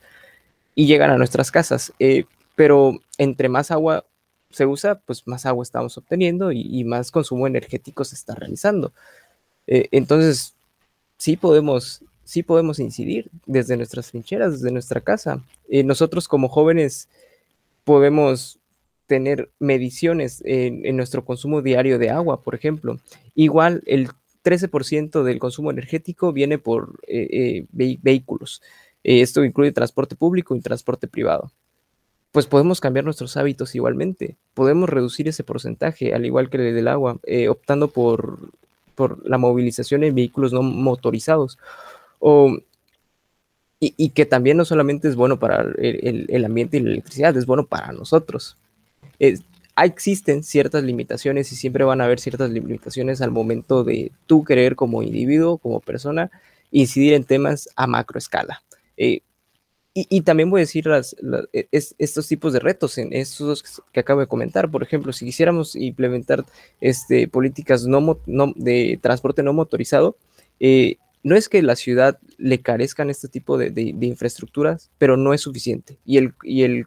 y 0.74 0.86
llegan 0.86 1.12
a 1.12 1.16
nuestras 1.16 1.52
casas. 1.52 1.92
Eh, 2.00 2.24
pero 2.56 2.98
entre 3.18 3.48
más 3.48 3.70
agua 3.70 4.04
se 4.52 4.66
usa, 4.66 5.00
pues 5.06 5.26
más 5.26 5.46
agua 5.46 5.62
estamos 5.62 5.96
obteniendo 5.98 6.52
y, 6.52 6.84
más 6.84 7.10
consumo 7.10 7.46
energético 7.46 8.04
se 8.04 8.14
está 8.14 8.34
realizando. 8.34 8.92
entonces, 9.66 10.54
sí 11.16 11.36
podemos 11.36 12.02
sí 12.24 12.42
podemos 12.42 12.78
incidir 12.78 13.30
desde 13.46 13.76
nuestras 13.76 14.10
trincheras, 14.10 14.52
desde 14.52 14.70
nuestra 14.70 15.00
casa. 15.00 15.42
Eh, 15.68 15.84
nosotros 15.84 16.28
como 16.28 16.48
jóvenes 16.48 17.08
podemos 17.84 18.58
tener 19.06 19.50
mediciones 19.58 20.42
en, 20.46 20.96
nuestro 20.96 21.24
consumo 21.24 21.60
diario 21.60 21.98
de 21.98 22.08
agua, 22.08 22.40
por 22.42 22.54
ejemplo. 22.54 22.98
Igual 23.34 23.82
el 23.86 24.08
13% 24.44 25.22
del 25.24 25.38
consumo 25.38 25.70
energético 25.70 26.32
viene 26.32 26.58
por 26.58 26.98
eh, 27.06 27.66
eh, 27.70 27.98
vehículos. 28.00 28.62
esto 29.04 29.44
incluye 29.44 29.72
transporte 29.72 30.16
público 30.16 30.56
y 30.56 30.60
transporte 30.60 31.08
privado. 31.08 31.50
Pues 32.32 32.46
podemos 32.46 32.80
cambiar 32.80 33.04
nuestros 33.04 33.36
hábitos 33.36 33.74
igualmente. 33.74 34.36
Podemos 34.54 34.88
reducir 34.88 35.28
ese 35.28 35.44
porcentaje, 35.44 36.14
al 36.14 36.26
igual 36.26 36.50
que 36.50 36.56
el 36.56 36.74
del 36.74 36.88
agua, 36.88 37.18
optando 37.48 37.88
por, 37.88 38.50
por 38.94 39.26
la 39.28 39.38
movilización 39.38 40.02
en 40.02 40.14
vehículos 40.14 40.52
no 40.52 40.62
motorizados 40.62 41.58
y, 43.80 44.10
que 44.10 44.26
también 44.26 44.56
no 44.56 44.64
solamente 44.64 45.08
es 45.08 45.16
bueno 45.16 45.38
para 45.38 45.66
el, 45.76 46.44
ambiente 46.44 46.76
y 46.76 46.80
la 46.80 46.90
electricidad, 46.90 47.36
es 47.36 47.46
bueno 47.46 47.66
para 47.66 47.92
nosotros. 47.92 48.56
existen 49.76 50.44
ciertas 50.44 50.84
limitaciones 50.84 51.50
y 51.50 51.56
siempre 51.56 51.84
van 51.84 52.00
a 52.00 52.04
haber 52.04 52.20
ciertas 52.20 52.50
limitaciones 52.50 53.20
al 53.20 53.32
momento 53.32 53.82
de 53.82 54.12
tú 54.26 54.44
querer 54.44 54.76
como 54.76 55.02
individuo, 55.02 55.58
como 55.58 55.80
persona, 55.80 56.30
incidir 56.70 57.14
en 57.14 57.24
temas 57.24 57.68
a 57.74 57.88
macro 57.88 58.18
escala. 58.18 58.62
Eh, 58.96 59.22
y, 59.94 60.22
también 60.22 60.48
voy 60.48 60.60
a 60.60 60.62
decir 60.62 60.86
las, 60.86 61.14
e, 61.52 61.68
estos 61.70 62.26
tipos 62.26 62.54
de 62.54 62.60
retos, 62.60 62.96
en 62.96 63.12
estos 63.12 63.82
que 63.92 64.00
acabo 64.00 64.20
de 64.20 64.26
comentar. 64.26 64.70
Por 64.70 64.82
ejemplo, 64.82 65.12
si 65.12 65.26
quisiéramos 65.26 65.76
implementar 65.76 66.46
este, 66.80 67.28
políticas 67.28 67.86
no, 67.86 68.18
de 68.56 68.98
transporte 69.02 69.42
no 69.42 69.52
motorizado, 69.52 70.16
eh, 70.60 70.96
no 71.22 71.36
es 71.36 71.50
que 71.50 71.60
la 71.62 71.76
ciudad 71.76 72.18
le 72.38 72.62
carezcan 72.62 73.10
este 73.10 73.28
tipo 73.28 73.58
de, 73.58 73.94
infraestructuras, 74.00 74.90
pero 74.96 75.18
no 75.18 75.34
es 75.34 75.42
suficiente. 75.42 75.98
Y, 76.06 76.16
el, 76.16 76.32
y, 76.42 76.62
el, 76.62 76.86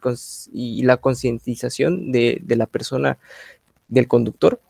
y 0.52 0.82
la 0.82 0.96
concientización 0.96 2.10
de, 2.10 2.42
la 2.48 2.66
persona, 2.66 3.18
del 3.86 4.08
conductor, 4.08 4.60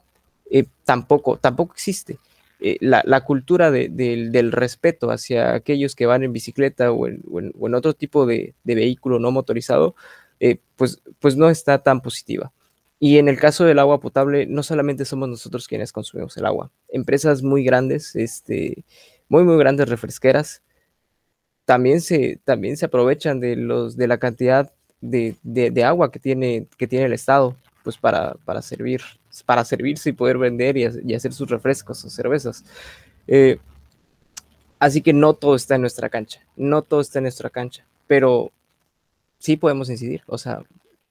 eh, 0.50 0.66
tampoco, 0.85 1.38
tampoco 1.38 1.73
existe. 1.73 2.19
Eh, 2.68 2.78
la, 2.80 3.20
cultura 3.20 3.70
del 3.70 4.50
respeto 4.50 5.12
hacia 5.12 5.54
aquellos 5.54 5.94
que 5.94 6.04
van 6.04 6.25
en 6.25 6.32
bicicleta 6.32 6.90
o 6.90 7.06
en, 7.06 7.23
otro 7.76 7.94
tipo 7.94 8.26
de, 8.26 8.54
vehículo 8.64 9.20
no 9.20 9.30
motorizado, 9.30 9.94
eh, 10.40 10.58
pues, 10.75 11.00
pues 11.20 11.37
no 11.37 11.49
está 11.49 11.85
tan 11.85 12.00
positiva. 12.00 12.52
Y 12.99 13.18
en 13.18 13.28
el 13.28 13.38
caso 13.38 13.64
del 13.64 13.78
agua 13.78 14.00
potable, 14.00 14.46
no 14.46 14.64
solamente 14.64 15.04
somos 15.04 15.28
nosotros 15.28 15.68
quienes 15.68 15.92
consumimos 15.92 16.37
el 16.38 16.44
agua. 16.44 16.73
Empresas 16.88 17.40
muy 17.40 17.62
grandes, 17.62 18.16
este, 18.16 18.82
muy, 19.28 19.44
muy 19.44 19.58
grandes 19.58 19.88
refresqueras, 19.88 20.61
también 21.66 22.00
se, 22.00 22.40
también 22.42 22.76
se 22.76 22.87
aprovechan 22.87 23.38
de, 23.38 23.54
los, 23.54 23.96
de 23.96 24.08
la 24.08 24.18
cantidad 24.18 24.73
de, 25.00 25.85
agua 25.85 26.11
que 26.11 26.18
tiene, 26.18 26.66
que 26.76 26.88
tiene 26.88 27.04
el 27.04 27.12
Estado, 27.12 27.54
pues 27.85 27.96
para, 27.96 28.37
servir, 28.61 29.02
para 29.43 29.64
servirse 29.64 30.11
y 30.11 30.12
poder 30.12 30.38
vender 30.38 30.76
y, 30.76 31.14
hacer 31.14 31.33
sus 31.33 31.49
refrescos 31.49 32.05
o 32.05 32.11
cervezas. 32.11 32.64
Eh, 33.26 33.59
así 34.78 35.02
que 35.02 35.12
no 35.12 35.35
todo 35.35 35.55
está 35.55 35.75
en 35.76 35.83
nuestra 35.83 36.09
cancha, 36.09 36.40
no 36.57 36.83
todo 36.83 37.00
está 37.00 37.19
en 37.19 37.25
nuestra 37.25 37.50
cancha, 37.50 37.85
pero 38.07 38.52
sí 39.38 39.57
podemos 39.57 39.90
incidir, 39.90 40.23
o 40.26 40.38
sea, 40.38 40.62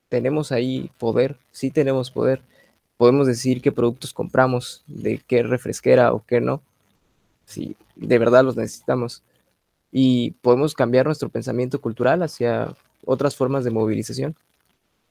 tenemos 0.09 0.51
ahí 0.51 0.91
poder, 0.97 1.37
sí 1.51 1.71
tenemos 1.71 2.11
poder, 2.11 2.41
podemos 2.97 3.27
decir 3.27 3.61
qué 3.61 3.71
productos 3.71 4.13
compramos, 4.13 4.83
de 4.87 5.21
qué 5.27 5.43
refresquera 5.43 6.13
o 6.13 6.23
qué 6.25 6.41
no, 6.41 6.61
si 7.45 7.75
de 7.95 8.17
verdad 8.17 8.43
los 8.43 8.55
necesitamos. 8.55 9.23
Y 9.91 10.31
podemos 10.41 10.73
cambiar 10.73 11.05
nuestro 11.05 11.29
pensamiento 11.29 11.79
cultural 11.79 12.21
hacia 12.23 12.75
otras 13.05 13.35
formas 13.35 13.63
de 13.63 13.71
movilización. 13.71 14.35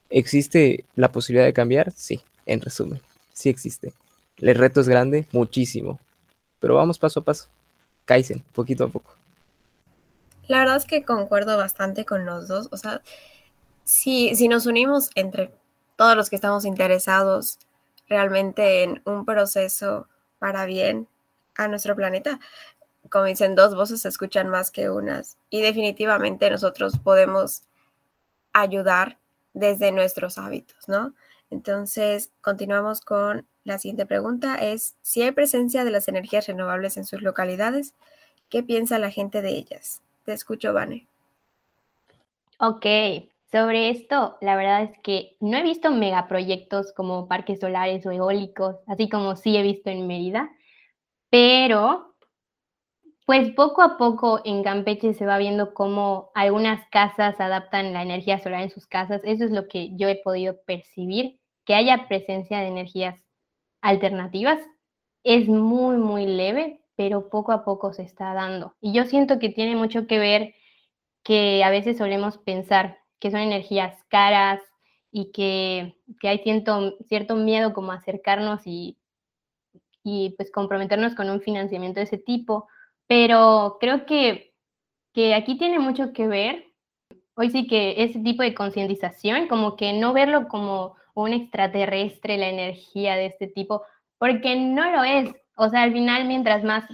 ¿Existe 0.09 0.85
la 0.95 1.11
posibilidad 1.11 1.45
de 1.45 1.53
cambiar? 1.53 1.91
Sí, 1.95 2.21
en 2.45 2.61
resumen, 2.61 3.01
sí 3.35 3.49
existe. 3.49 3.93
el 4.37 4.55
reto 4.55 4.81
es 4.81 4.89
grande, 4.89 5.27
muchísimo, 5.31 5.99
pero 6.59 6.75
vamos 6.75 6.97
paso 6.97 7.19
a 7.19 7.23
paso, 7.23 7.47
Kaizen, 8.05 8.43
poquito 8.53 8.85
a 8.85 8.87
poco. 8.87 9.13
La 10.47 10.59
verdad 10.59 10.77
es 10.77 10.85
que 10.85 11.03
concuerdo 11.03 11.57
bastante 11.57 12.05
con 12.05 12.25
los 12.25 12.47
dos, 12.47 12.69
o 12.71 12.77
sea, 12.77 13.01
si, 13.83 14.35
si 14.35 14.47
nos 14.47 14.65
unimos 14.65 15.09
entre 15.15 15.51
todos 15.95 16.15
los 16.15 16.29
que 16.29 16.35
estamos 16.35 16.65
interesados 16.65 17.59
realmente 18.07 18.83
en 18.83 19.01
un 19.05 19.25
proceso 19.25 20.07
para 20.39 20.65
bien 20.65 21.07
a 21.55 21.67
nuestro 21.67 21.95
planeta, 21.95 22.39
como 23.09 23.25
dicen, 23.25 23.55
dos 23.55 23.75
voces 23.75 24.01
se 24.01 24.09
escuchan 24.09 24.49
más 24.49 24.71
que 24.71 24.89
unas 24.89 25.37
y 25.49 25.61
definitivamente 25.61 26.49
nosotros 26.49 26.97
podemos 26.97 27.63
ayudar 28.53 29.17
desde 29.53 29.91
nuestros 29.91 30.37
hábitos, 30.37 30.87
¿no? 30.87 31.13
Entonces, 31.49 32.31
continuamos 32.41 33.01
con 33.01 33.47
la 33.63 33.77
siguiente 33.79 34.05
pregunta, 34.05 34.55
es 34.55 34.95
si 35.01 35.21
hay 35.21 35.31
presencia 35.31 35.83
de 35.83 35.91
las 35.91 36.07
energías 36.07 36.47
renovables 36.47 36.97
en 36.97 37.05
sus 37.05 37.21
localidades, 37.21 37.93
¿qué 38.49 38.63
piensa 38.63 38.99
la 38.99 39.11
gente 39.11 39.41
de 39.41 39.49
ellas? 39.49 40.01
Te 40.23 40.33
escucho, 40.33 40.73
Vane. 40.73 41.07
Ok, 42.59 42.85
sobre 43.51 43.89
esto, 43.89 44.37
la 44.41 44.55
verdad 44.55 44.83
es 44.83 44.97
que 44.99 45.35
no 45.39 45.57
he 45.57 45.63
visto 45.63 45.91
megaproyectos 45.91 46.93
como 46.93 47.27
parques 47.27 47.59
solares 47.59 48.05
o 48.05 48.11
eólicos, 48.11 48.77
así 48.87 49.09
como 49.09 49.35
sí 49.35 49.57
he 49.57 49.61
visto 49.61 49.89
en 49.89 50.07
Mérida, 50.07 50.49
pero 51.29 52.14
pues 53.25 53.51
poco 53.53 53.81
a 53.81 53.97
poco 53.97 54.39
en 54.45 54.63
Campeche 54.63 55.13
se 55.15 55.25
va 55.25 55.39
viendo 55.39 55.73
cómo 55.73 56.31
algunas 56.35 56.87
casas 56.89 57.39
adaptan 57.39 57.91
la 57.91 58.03
energía 58.03 58.39
solar 58.39 58.61
en 58.61 58.69
sus 58.69 58.85
casas. 58.85 59.21
Eso 59.23 59.43
es 59.45 59.51
lo 59.51 59.67
que 59.67 59.95
yo 59.95 60.07
he 60.07 60.21
podido 60.23 60.61
percibir, 60.65 61.39
que 61.65 61.73
haya 61.73 62.07
presencia 62.07 62.59
de 62.59 62.67
energías 62.67 63.19
alternativas. 63.81 64.59
Es 65.23 65.47
muy, 65.47 65.97
muy 65.97 66.27
leve, 66.27 66.81
pero 66.95 67.29
poco 67.29 67.51
a 67.51 67.65
poco 67.65 67.93
se 67.93 68.03
está 68.03 68.33
dando. 68.35 68.75
Y 68.79 68.93
yo 68.93 69.05
siento 69.05 69.39
que 69.39 69.49
tiene 69.49 69.75
mucho 69.75 70.05
que 70.05 70.19
ver 70.19 70.53
que 71.23 71.63
a 71.63 71.71
veces 71.71 71.97
solemos 71.97 72.37
pensar 72.37 72.99
que 73.19 73.31
son 73.31 73.39
energías 73.39 73.97
caras 74.09 74.61
y 75.11 75.31
que, 75.31 75.95
hay 76.21 76.39
cierto, 76.39 76.95
cierto 77.07 77.35
miedo 77.35 77.73
como 77.73 77.91
acercarnos 77.91 78.61
y, 78.67 78.99
y 80.03 80.35
pues 80.37 80.51
comprometernos 80.51 81.15
con 81.15 81.31
un 81.31 81.41
financiamiento 81.41 81.99
de 81.99 82.03
ese 82.03 82.19
tipo 82.19 82.67
pero 83.07 83.77
creo 83.79 84.05
que, 84.05 84.53
aquí 85.35 85.57
tiene 85.57 85.79
mucho 85.79 86.13
que 86.13 86.27
ver, 86.27 86.65
hoy 87.35 87.51
sí 87.51 87.67
que 87.67 88.03
ese 88.03 88.19
tipo 88.19 88.43
de 88.43 88.53
concientización, 88.53 89.47
como 89.47 89.75
que 89.75 89.93
no 89.93 90.13
verlo 90.13 90.47
como 90.47 90.95
un 91.13 91.33
extraterrestre, 91.33 92.37
la 92.37 92.49
energía 92.49 93.15
de 93.15 93.27
este 93.27 93.47
tipo, 93.47 93.83
porque 94.17 94.55
no 94.55 94.91
lo 94.91 95.03
es. 95.03 95.33
O 95.57 95.69
sea, 95.69 95.83
al 95.83 95.93
final, 95.93 96.25
mientras 96.25 96.63
más 96.63 96.85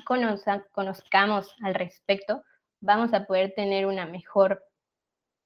conozcamos 0.74 1.56
al 1.63 1.74
respecto, 1.74 2.44
vamos 2.82 3.13
a 3.13 3.25
poder 3.25 3.53
tener 3.56 3.86
una 3.88 4.06
mejor 4.06 4.63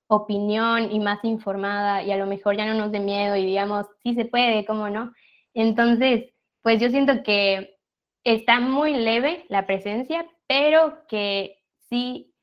opinión 0.08 0.92
y 0.92 1.00
más 1.00 1.24
informada 1.24 2.04
y 2.04 2.12
a 2.12 2.18
lo 2.18 2.26
mejor 2.28 2.58
ya 2.58 2.66
no 2.66 2.74
nos 2.74 2.92
dé 2.92 3.00
miedo 3.00 3.36
y 3.36 3.46
digamos, 3.46 3.88
sí 4.04 4.14
se 4.16 4.26
puede, 4.26 4.66
¿cómo 4.66 4.90
no? 4.90 5.14
Entonces, 5.54 6.32
pues 6.62 6.82
yo 6.82 6.90
siento 6.90 7.24
que 7.24 7.78
está 8.24 8.60
muy 8.60 8.94
leve 8.96 9.46
la 9.50 9.66
presencia, 9.66 10.26
pero 10.48 11.06
que 11.08 11.64
si 11.90 12.34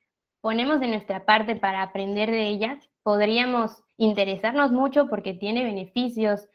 ponemos 0.41 0.81
de 0.81 0.89
nuestra 0.89 1.25
parte 1.25 1.57
para 1.57 1.83
aprender 1.83 2.31
de 2.31 2.49
ellas, 2.49 2.79
podríamos 3.03 3.83
interesarnos 3.97 4.73
mucho 4.73 5.09
porque 5.09 5.35
tiene 5.35 5.65
beneficios 5.65 6.49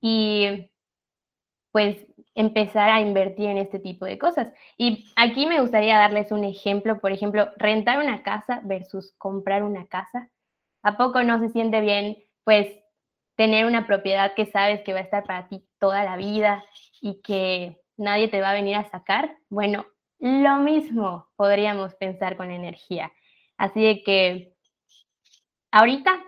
y 0.00 0.70
pues 1.72 2.06
empezar 2.34 2.88
a 2.90 3.00
invertir 3.00 3.46
en 3.46 3.58
este 3.58 3.78
tipo 3.78 4.06
de 4.06 4.18
cosas. 4.18 4.48
Y 4.76 5.12
aquí 5.16 5.46
me 5.46 5.60
gustaría 5.60 5.98
darles 5.98 6.32
un 6.32 6.44
ejemplo, 6.44 7.00
por 7.00 7.12
ejemplo, 7.12 7.50
rentar 7.56 7.98
una 7.98 8.22
casa 8.22 8.60
versus 8.64 9.12
comprar 9.18 9.62
una 9.62 9.86
casa. 9.86 10.30
¿A 10.82 10.96
poco 10.96 11.22
no 11.22 11.38
se 11.40 11.50
siente 11.50 11.80
bien 11.80 12.16
pues 12.44 12.68
tener 13.36 13.66
una 13.66 13.86
propiedad 13.86 14.34
que 14.34 14.46
sabes 14.46 14.82
que 14.82 14.92
va 14.92 15.00
a 15.00 15.02
estar 15.02 15.24
para 15.24 15.48
ti 15.48 15.64
toda 15.78 16.04
la 16.04 16.16
vida 16.16 16.64
y 17.00 17.20
que 17.22 17.76
nadie 17.96 18.28
te 18.28 18.40
va 18.40 18.50
a 18.50 18.54
venir 18.54 18.76
a 18.76 18.88
sacar? 18.90 19.36
Bueno, 19.50 19.86
lo 20.18 20.56
mismo 20.58 21.28
podríamos 21.36 21.94
pensar 21.94 22.36
con 22.36 22.50
energía. 22.50 23.12
Así 23.56 23.82
de 23.82 24.02
que 24.02 24.54
ahorita, 25.70 26.22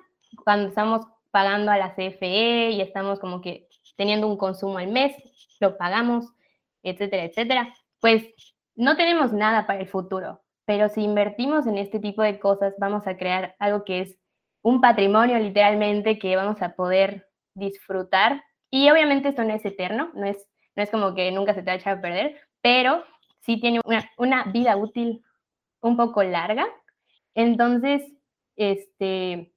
cuando 0.44 0.68
estamos 0.68 1.06
pagando 1.30 1.70
a 1.70 1.78
la 1.78 1.94
CFE 1.94 2.70
y 2.70 2.80
estamos 2.80 3.20
como 3.20 3.40
que 3.40 3.68
teniendo 3.96 4.26
un 4.26 4.36
consumo 4.36 4.78
al 4.78 4.88
mes, 4.88 5.14
lo 5.60 5.76
pagamos, 5.76 6.26
etcétera, 6.82 7.24
etcétera, 7.24 7.74
pues 8.00 8.26
no 8.74 8.96
tenemos 8.96 9.32
nada 9.32 9.66
para 9.66 9.80
el 9.80 9.88
futuro. 9.88 10.40
Pero 10.64 10.88
si 10.88 11.02
invertimos 11.02 11.66
en 11.66 11.78
este 11.78 11.98
tipo 11.98 12.22
de 12.22 12.38
cosas, 12.38 12.74
vamos 12.78 13.06
a 13.06 13.16
crear 13.16 13.54
algo 13.58 13.84
que 13.84 14.00
es 14.00 14.18
un 14.62 14.80
patrimonio 14.80 15.38
literalmente 15.38 16.18
que 16.18 16.36
vamos 16.36 16.62
a 16.62 16.74
poder 16.74 17.26
disfrutar. 17.54 18.42
Y 18.70 18.88
obviamente 18.90 19.28
esto 19.28 19.44
no 19.44 19.52
es 19.52 19.64
eterno, 19.64 20.10
no 20.14 20.26
es, 20.26 20.48
no 20.76 20.82
es 20.82 20.90
como 20.90 21.14
que 21.14 21.30
nunca 21.32 21.54
se 21.54 21.62
te 21.62 21.76
va 21.76 21.82
a 21.84 21.92
a 21.92 22.00
perder, 22.00 22.40
pero 22.62 23.04
sí 23.40 23.60
tiene 23.60 23.80
una, 24.16 24.44
vida 24.44 24.76
útil 24.76 25.24
un 25.80 25.96
poco 25.96 26.22
larga. 26.22 26.66
Entonces, 27.34 28.02
este, 28.56 29.52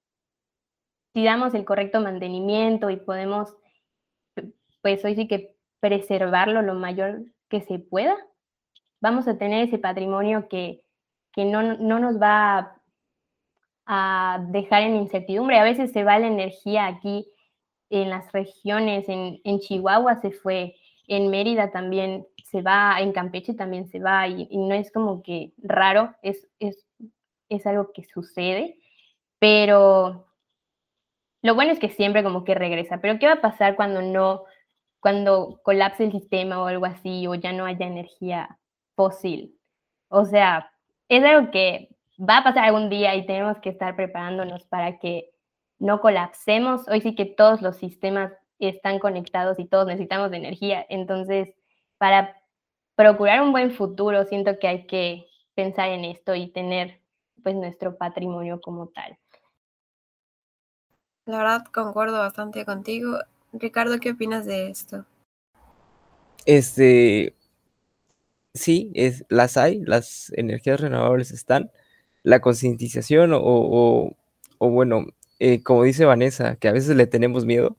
si 1.13 1.23
damos 1.23 1.53
el 1.53 1.65
correcto 1.65 2.01
mantenimiento 2.01 2.89
y 2.89 2.97
podemos, 2.97 3.55
pues 4.81 5.03
hoy 5.05 5.15
sí 5.15 5.27
que 5.27 5.55
preservarlo 5.79 6.61
lo 6.61 6.75
mayor 6.75 7.23
que 7.49 7.61
se 7.61 7.79
pueda, 7.79 8.15
vamos 9.01 9.27
a 9.27 9.37
tener 9.37 9.67
ese 9.67 9.77
patrimonio 9.77 10.47
que, 10.47 10.81
que 11.33 11.45
no, 11.45 11.61
no, 11.61 11.99
nos 11.99 12.21
va 12.21 12.81
a, 13.85 14.45
dejar 14.49 14.83
en 14.83 14.95
incertidumbre. 14.95 15.59
A 15.59 15.63
veces 15.63 15.91
se 15.91 16.03
va 16.03 16.19
la 16.19 16.27
energía 16.27 16.87
aquí 16.87 17.27
en 17.89 18.09
las 18.09 18.31
regiones, 18.31 19.07
en, 19.09 19.39
en 19.43 19.59
Chihuahua 19.59 20.21
se 20.21 20.31
fue, 20.31 20.75
en 21.07 21.29
Mérida 21.29 21.71
también 21.71 22.25
se 22.53 22.61
va, 22.61 23.01
en 23.01 23.13
Campeche 23.13 23.55
también 23.55 23.87
se 23.87 23.99
va, 23.99 24.27
y, 24.27 24.47
no 24.55 24.75
es 24.75 24.91
como 24.91 25.23
que 25.23 25.53
raro, 25.57 26.13
es, 26.21 26.47
es, 26.59 26.85
es 27.49 27.65
algo 27.65 27.91
que 27.93 28.03
sucede, 28.03 28.77
pero 29.39 30.27
lo 31.41 31.55
bueno 31.55 31.71
es 31.71 31.79
que 31.79 31.89
siempre 31.89 32.23
como 32.23 32.43
que 32.43 32.53
regresa, 32.53 32.99
pero 33.01 33.17
¿qué 33.17 33.25
va 33.25 33.33
a 33.33 33.41
pasar 33.41 33.75
cuando 33.75 34.03
no, 34.03 34.43
cuando 34.99 35.59
colapse 35.63 36.03
el 36.03 36.11
sistema 36.11 36.61
o 36.61 36.67
algo 36.67 36.85
así, 36.85 37.25
o 37.25 37.33
ya 37.33 37.53
no 37.53 37.65
haya 37.65 37.87
energía 37.87 38.59
fósil? 38.95 39.57
O 40.09 40.25
sea, 40.25 40.71
es 41.09 41.23
algo 41.23 41.49
que 41.49 41.89
va 42.19 42.37
a 42.37 42.43
pasar 42.43 42.65
algún 42.65 42.89
día 42.89 43.15
y 43.15 43.25
tenemos 43.25 43.57
que 43.59 43.69
estar 43.69 43.95
preparándonos 43.95 44.67
para 44.67 44.99
que 44.99 45.31
no 45.79 46.01
colapsemos. 46.01 46.87
Hoy 46.87 47.01
sí 47.01 47.15
que 47.15 47.25
todos 47.25 47.63
los 47.63 47.77
sistemas 47.77 48.31
están 48.59 48.99
conectados 48.99 49.57
y 49.57 49.65
todos 49.65 49.87
necesitamos 49.87 50.29
de 50.29 50.37
energía, 50.37 50.85
entonces 50.87 51.55
para 51.97 52.42
procurar 52.95 53.41
un 53.41 53.51
buen 53.51 53.71
futuro, 53.71 54.25
siento 54.25 54.57
que 54.59 54.67
hay 54.67 54.87
que 54.87 55.27
pensar 55.55 55.89
en 55.89 56.05
esto 56.05 56.35
y 56.35 56.47
tener 56.47 56.99
pues 57.41 57.55
nuestro 57.55 57.97
patrimonio 57.97 58.61
como 58.61 58.87
tal. 58.87 59.17
La 61.25 61.37
verdad, 61.37 61.65
concuerdo 61.65 62.17
bastante 62.19 62.65
contigo. 62.65 63.17
Ricardo, 63.53 63.99
¿qué 63.99 64.11
opinas 64.11 64.45
de 64.45 64.69
esto? 64.69 65.05
Este, 66.45 67.33
sí, 68.53 68.91
es, 68.93 69.25
las 69.29 69.55
hay, 69.57 69.79
las 69.79 70.31
energías 70.35 70.81
renovables 70.81 71.31
están. 71.31 71.71
La 72.23 72.39
concientización 72.39 73.33
o, 73.33 73.39
o, 73.41 74.69
bueno, 74.69 75.05
eh, 75.39 75.61
como 75.61 75.83
dice 75.83 76.05
Vanessa, 76.05 76.55
que 76.55 76.67
a 76.67 76.73
veces 76.73 76.95
le 76.95 77.07
tenemos 77.07 77.45
miedo, 77.45 77.77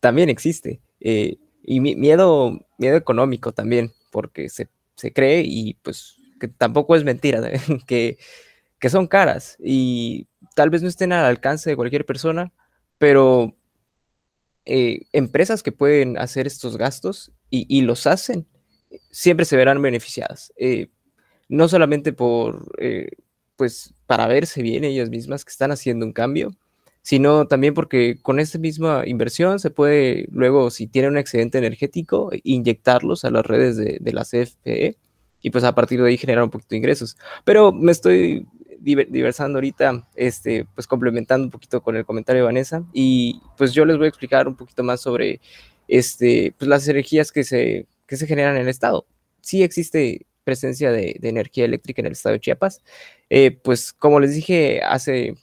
también 0.00 0.28
existe. 0.28 0.80
Eh, 1.00 1.38
y 1.62 1.80
miedo, 1.80 2.58
miedo 2.78 2.96
económico 2.96 3.52
también, 3.52 3.92
porque 4.12 4.48
se, 4.48 4.68
cree 5.12 5.42
y 5.44 5.74
pues 5.82 6.16
que 6.38 6.46
tampoco 6.46 6.94
es 6.94 7.02
mentira, 7.02 7.40
que, 7.88 8.18
que 8.78 8.90
son 8.90 9.08
caras 9.08 9.56
y 9.58 10.28
tal 10.54 10.70
vez 10.70 10.82
no 10.82 10.88
estén 10.88 11.12
al 11.12 11.24
alcance 11.24 11.70
de 11.70 11.76
cualquier 11.76 12.06
persona, 12.06 12.52
pero 12.98 13.56
eh, 14.64 15.06
empresas 15.12 15.62
que 15.64 15.72
pueden 15.72 16.18
hacer 16.18 16.46
estos 16.46 16.76
gastos 16.76 17.32
y, 17.50 17.82
los 17.82 18.06
hacen, 18.06 18.46
siempre 19.10 19.44
se 19.44 19.56
verán 19.56 19.82
beneficiadas. 19.82 20.52
Eh, 20.56 20.88
no 21.48 21.68
solamente 21.68 22.14
por, 22.14 22.72
eh, 22.78 23.08
pues, 23.56 23.92
para 24.06 24.26
verse 24.26 24.62
bien 24.62 24.84
ellas 24.84 25.10
mismas 25.10 25.44
que 25.44 25.50
están 25.50 25.70
haciendo 25.70 26.06
un 26.06 26.12
cambio, 26.12 26.56
sino 27.02 27.46
también 27.46 27.74
porque 27.74 28.18
con 28.22 28.38
esta 28.38 28.58
misma 28.58 29.02
inversión 29.06 29.58
se 29.58 29.70
puede 29.70 30.26
luego, 30.30 30.70
si 30.70 30.86
tiene 30.86 31.08
un 31.08 31.18
excedente 31.18 31.58
energético, 31.58 32.30
inyectarlos 32.44 33.24
a 33.24 33.30
las 33.30 33.44
redes 33.44 33.76
de, 33.76 34.12
la 34.12 34.24
CFE 34.24 34.96
y 35.40 35.50
pues 35.50 35.64
a 35.64 35.74
partir 35.74 36.00
de 36.00 36.08
ahí 36.08 36.16
generar 36.16 36.44
un 36.44 36.50
poquito 36.50 36.70
de 36.70 36.76
ingresos. 36.76 37.16
Pero 37.44 37.72
me 37.72 37.90
estoy 37.90 38.46
diversando 38.78 39.58
ahorita, 39.58 40.08
este, 40.14 40.66
pues 40.74 40.86
complementando 40.86 41.44
un 41.44 41.50
poquito 41.50 41.82
con 41.82 41.96
el 41.96 42.04
comentario 42.04 42.42
de 42.42 42.46
Vanessa 42.46 42.84
y 42.92 43.40
pues 43.56 43.72
yo 43.72 43.84
les 43.84 43.96
voy 43.96 44.06
a 44.06 44.08
explicar 44.08 44.48
un 44.48 44.56
poquito 44.56 44.82
más 44.82 45.00
sobre 45.00 45.40
este, 45.88 46.54
pues 46.58 46.68
las 46.68 46.86
energías 46.88 47.32
que 47.32 47.44
se, 47.44 47.86
que 48.06 48.16
se 48.16 48.26
generan 48.26 48.56
en 48.56 48.62
el 48.62 48.68
estado. 48.68 49.06
Sí 49.40 49.64
existe 49.64 50.26
presencia 50.44 50.92
de, 50.92 51.18
energía 51.22 51.64
eléctrica 51.64 52.00
en 52.00 52.06
el 52.06 52.12
estado 52.12 52.34
de 52.34 52.40
Chiapas. 52.40 52.80
Eh, 53.30 53.50
pues 53.50 53.92
como 53.92 54.20
les 54.20 54.34
dije 54.34 54.82
hace 54.82 55.34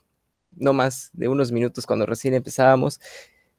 no 0.56 0.74
más 0.74 1.10
de 1.14 1.28
unos 1.28 1.52
minutos 1.52 1.86
cuando 1.86 2.06
recién 2.06 2.34
empezábamos, 2.34 3.00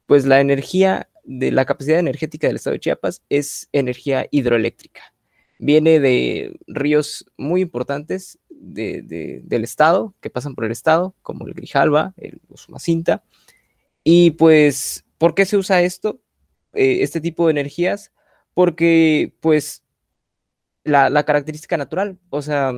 pues 0.05 0.25
la 0.25 0.41
energía 0.41 1.09
de 1.23 1.51
la 1.51 1.65
capacidad 1.65 1.99
energética 1.99 2.47
del 2.47 2.57
estado 2.57 2.73
de 2.73 2.79
Chiapas 2.79 3.21
es 3.29 3.69
energía 3.71 4.27
hidroeléctrica. 4.31 5.13
Viene 5.59 5.99
de 5.99 6.57
ríos 6.67 7.25
muy 7.37 7.61
importantes 7.61 8.39
del 8.49 9.63
estado, 9.63 10.13
que 10.19 10.29
pasan 10.29 10.55
por 10.55 10.65
el 10.65 10.71
estado, 10.71 11.15
como 11.21 11.47
el 11.47 11.53
Grijalva, 11.53 12.13
el 12.17 12.41
Usumacinta. 12.49 13.23
Y 14.03 14.31
pues, 14.31 15.05
¿por 15.17 15.35
qué 15.35 15.45
se 15.45 15.57
usa 15.57 15.81
esto? 15.81 16.19
Eh, 16.73 16.99
este 17.01 17.21
tipo 17.21 17.45
de 17.45 17.51
energías, 17.51 18.11
porque 18.53 19.33
pues 19.39 19.83
la, 20.83 21.23
característica 21.23 21.77
natural, 21.77 22.17
o 22.29 22.41
sea, 22.41 22.73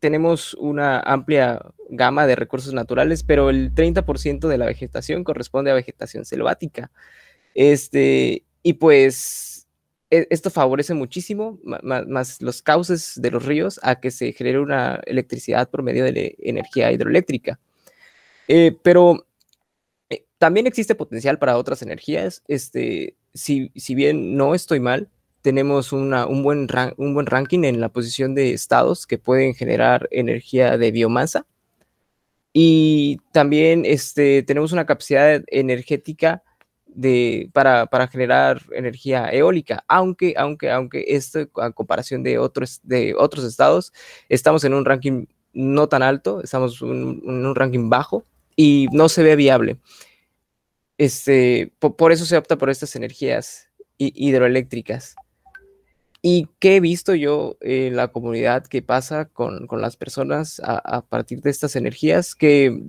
tenemos 0.00 0.54
una 0.54 1.00
amplia 1.00 1.60
gama 1.90 2.26
de 2.26 2.36
recursos 2.36 2.72
naturales, 2.72 3.22
pero 3.22 3.50
el 3.50 3.74
30% 3.74 4.48
de 4.48 4.58
la 4.58 4.66
vegetación 4.66 5.24
corresponde 5.24 5.70
a 5.70 5.74
vegetación 5.74 6.24
selvática. 6.24 6.90
Este, 7.54 8.44
y 8.62 8.74
pues 8.74 9.66
e, 10.10 10.26
esto 10.30 10.50
favorece 10.50 10.94
muchísimo, 10.94 11.58
más, 11.64 12.40
los 12.40 12.62
cauces 12.62 13.14
de 13.16 13.30
los 13.30 13.44
ríos, 13.44 13.80
a 13.82 14.00
que 14.00 14.10
se 14.10 14.32
genere 14.32 14.60
una 14.60 15.00
electricidad 15.06 15.68
por 15.70 15.82
medio 15.82 16.04
de 16.04 16.36
energía 16.40 16.92
hidroeléctrica. 16.92 17.58
Eh, 18.48 18.76
pero 18.82 19.26
eh, 20.10 20.24
también 20.38 20.66
existe 20.66 20.94
potencial 20.94 21.38
para 21.38 21.58
otras 21.58 21.82
energías. 21.82 22.42
Este, 22.48 23.16
si, 23.34 23.72
si 23.76 23.94
bien 23.94 24.36
no 24.36 24.54
estoy 24.54 24.80
mal, 24.80 25.08
tenemos 25.42 25.92
un, 25.92 26.10
buen 26.42 26.68
un 26.96 27.14
buen 27.14 27.26
ranking 27.26 27.64
en 27.64 27.80
la 27.80 27.88
posición 27.88 28.34
de 28.34 28.52
estados 28.52 29.06
que 29.06 29.18
pueden 29.18 29.54
generar 29.54 30.08
energía 30.10 30.76
de 30.78 30.90
biomasa. 30.90 31.46
Y 32.52 33.18
también 33.32 33.84
este, 33.84 34.42
tenemos 34.42 34.72
una 34.72 34.86
capacidad 34.86 35.42
energética 35.46 36.42
de, 36.86 37.50
para, 37.52 37.86
para, 37.86 38.08
generar 38.08 38.62
energía 38.72 39.28
eólica, 39.30 39.84
aunque, 39.86 40.34
aunque, 40.36 40.70
aunque 40.70 41.04
esto, 41.08 41.48
a 41.56 41.70
comparación 41.70 42.22
de 42.22 42.38
otros, 42.38 42.80
de 42.82 43.14
otros 43.16 43.44
estados, 43.44 43.92
estamos 44.28 44.64
en 44.64 44.74
un 44.74 44.84
ranking 44.84 45.26
no 45.52 45.88
tan 45.88 46.02
alto, 46.02 46.42
estamos 46.42 46.80
en 46.82 46.88
un 46.90 47.54
ranking 47.54 47.88
bajo 47.88 48.24
y 48.56 48.88
no 48.92 49.08
se 49.08 49.22
ve 49.22 49.36
viable. 49.36 49.78
Este, 50.98 51.72
por, 51.78 52.10
eso 52.10 52.26
se 52.26 52.36
opta 52.36 52.58
por 52.58 52.70
estas 52.70 52.96
energías 52.96 53.68
hidroeléctricas. 53.98 55.14
¿Y 56.20 56.48
qué 56.58 56.76
he 56.76 56.80
visto 56.80 57.14
yo 57.14 57.56
en 57.60 57.96
la 57.96 58.08
comunidad 58.08 58.66
que 58.66 58.82
pasa 58.82 59.26
con, 59.26 59.68
las 59.70 59.96
personas 59.96 60.60
a, 60.64 61.02
partir 61.02 61.40
de 61.42 61.50
estas 61.50 61.76
energías? 61.76 62.34
Que, 62.34 62.82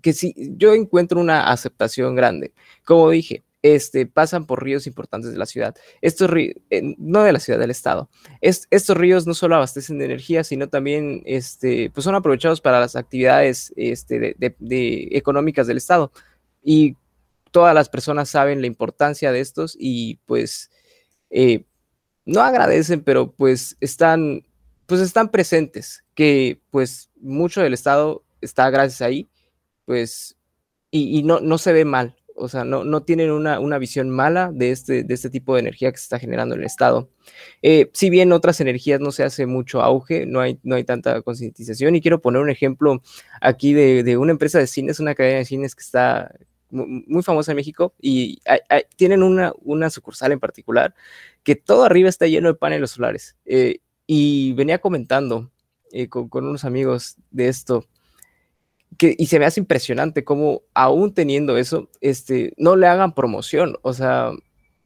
que 0.00 0.12
sí, 0.12 0.34
yo 0.56 0.74
encuentro 0.74 1.20
una 1.20 1.50
aceptación 1.50 2.14
grande. 2.14 2.52
Como 2.84 3.10
dije, 3.10 3.44
este, 3.64 4.04
pasan 4.04 4.46
por 4.46 4.62
ríos 4.62 4.86
importantes 4.86 5.32
de 5.32 5.38
la 5.38 5.46
ciudad. 5.46 5.74
Estos 6.02 6.28
ríos, 6.28 6.54
no 6.98 7.22
de 7.22 7.32
la 7.32 7.40
ciudad, 7.40 7.58
del 7.58 7.70
estado. 7.70 8.10
estos 8.42 8.94
ríos 8.94 9.26
no 9.26 9.32
solo 9.32 9.56
abastecen 9.56 9.98
de 9.98 10.04
energía, 10.04 10.44
sino 10.44 10.68
también 10.68 11.22
este, 11.24 11.88
pues 11.88 12.04
son 12.04 12.14
aprovechados 12.14 12.60
para 12.60 12.78
las 12.78 12.94
actividades 12.94 13.72
este, 13.74 14.36
de, 14.38 15.08
económicas 15.12 15.66
del 15.66 15.78
estado. 15.78 16.12
Y 16.62 16.96
todas 17.52 17.74
las 17.74 17.88
personas 17.88 18.28
saben 18.28 18.60
la 18.60 18.66
importancia 18.66 19.32
de 19.32 19.40
estos 19.40 19.76
y 19.80 20.16
pues 20.26 20.70
eh, 21.30 21.64
no 22.26 22.40
agradecen, 22.40 23.02
pero 23.02 23.32
pues 23.32 23.76
están, 23.80 24.42
pues 24.86 25.00
están 25.00 25.30
presentes, 25.30 26.04
que 26.14 26.60
pues 26.70 27.10
mucho 27.20 27.60
del 27.60 27.74
Estado 27.74 28.24
está 28.40 28.70
gracias 28.70 29.02
ahí, 29.02 29.28
pues, 29.84 30.36
y, 30.90 31.24
no, 31.24 31.40
no 31.40 31.58
se 31.58 31.72
ve 31.72 31.84
mal, 31.84 32.14
o 32.36 32.48
sea, 32.48 32.64
no, 32.64 32.84
no 32.84 33.02
tienen 33.02 33.30
una, 33.32 33.58
una, 33.58 33.78
visión 33.78 34.10
mala 34.10 34.50
de 34.52 34.70
este, 34.70 35.02
de 35.02 35.14
este 35.14 35.28
tipo 35.28 35.54
de 35.54 35.60
energía 35.60 35.90
que 35.90 35.98
se 35.98 36.04
está 36.04 36.18
generando 36.18 36.54
en 36.54 36.60
el 36.60 36.66
Estado. 36.66 37.10
Eh, 37.62 37.90
si 37.94 38.10
bien 38.10 38.32
otras 38.32 38.60
energías 38.60 39.00
no 39.00 39.10
se 39.10 39.24
hace 39.24 39.46
mucho 39.46 39.82
auge, 39.82 40.24
no 40.26 40.40
hay, 40.40 40.60
no 40.62 40.76
hay 40.76 40.84
tanta 40.84 41.20
concientización, 41.22 41.96
y 41.96 42.00
quiero 42.00 42.20
poner 42.20 42.42
un 42.42 42.50
ejemplo 42.50 43.02
aquí 43.40 43.72
de, 43.72 44.04
de, 44.04 44.16
una 44.16 44.32
empresa 44.32 44.58
de 44.58 44.66
cines, 44.68 45.00
una 45.00 45.14
cadena 45.14 45.38
de 45.38 45.44
cines 45.44 45.74
que 45.74 45.82
está 45.82 46.32
muy 46.74 47.22
famosa 47.22 47.52
en 47.52 47.56
México 47.56 47.94
y 48.00 48.40
tienen 48.96 49.22
una, 49.22 49.52
una 49.62 49.90
sucursal 49.90 50.32
en 50.32 50.40
particular 50.40 50.94
que 51.44 51.54
todo 51.54 51.84
arriba 51.84 52.08
está 52.08 52.26
lleno 52.26 52.48
de 52.48 52.54
paneles 52.54 52.90
solares. 52.90 53.36
Eh, 53.44 53.78
y 54.06 54.52
venía 54.54 54.80
comentando 54.80 55.50
eh, 55.92 56.08
con, 56.08 56.28
unos 56.32 56.64
amigos 56.64 57.16
de 57.30 57.48
esto, 57.48 57.86
que, 58.98 59.14
y 59.16 59.26
se 59.26 59.38
me 59.38 59.46
hace 59.46 59.60
impresionante 59.60 60.24
cómo 60.24 60.62
aún 60.74 61.14
teniendo 61.14 61.56
eso, 61.56 61.88
este, 62.00 62.52
no 62.56 62.76
le 62.76 62.86
hagan 62.86 63.14
promoción, 63.14 63.76
o 63.82 63.92
sea, 63.92 64.32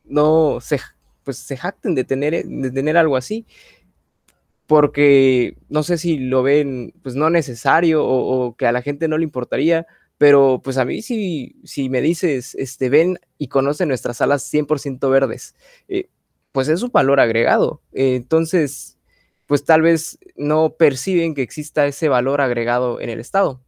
no 0.04 0.58
se, 0.60 0.80
pues 1.24 1.38
se 1.38 1.56
jacten 1.56 1.94
de 1.94 2.04
tener, 2.04 2.44
de 2.44 2.70
tener 2.70 2.96
algo 2.96 3.16
así, 3.16 3.46
porque 4.66 5.56
no 5.68 5.82
sé 5.82 5.98
si 5.98 6.18
lo 6.18 6.42
ven 6.42 6.92
pues 7.02 7.14
no 7.14 7.30
necesario 7.30 8.04
o 8.04 8.54
que 8.56 8.66
a 8.66 8.72
la 8.72 8.82
gente 8.82 9.08
no 9.08 9.16
le 9.16 9.24
importaría, 9.24 9.86
pero 10.18 10.60
pues 10.62 10.76
a 10.78 10.84
mí 10.84 11.00
si, 11.00 11.56
si 11.64 11.88
me 11.88 12.00
dices, 12.00 12.54
este, 12.56 12.90
ven 12.90 13.18
y 13.38 13.48
conocen 13.48 13.88
nuestras 13.88 14.18
salas 14.18 14.52
100% 14.52 15.08
verdes, 15.10 15.54
eh, 15.88 16.10
pues 16.52 16.68
es 16.68 16.82
un 16.82 16.90
valor 16.90 17.20
agregado. 17.20 17.80
Eh, 17.92 18.16
entonces, 18.16 18.98
pues 19.46 19.64
tal 19.64 19.82
vez 19.82 20.18
no 20.36 20.74
perciben 20.76 21.34
que 21.34 21.42
exista 21.42 21.86
ese 21.86 22.08
valor 22.08 22.40
agregado 22.40 23.00
en 23.00 23.10
el 23.10 23.20
Estado. 23.20 23.62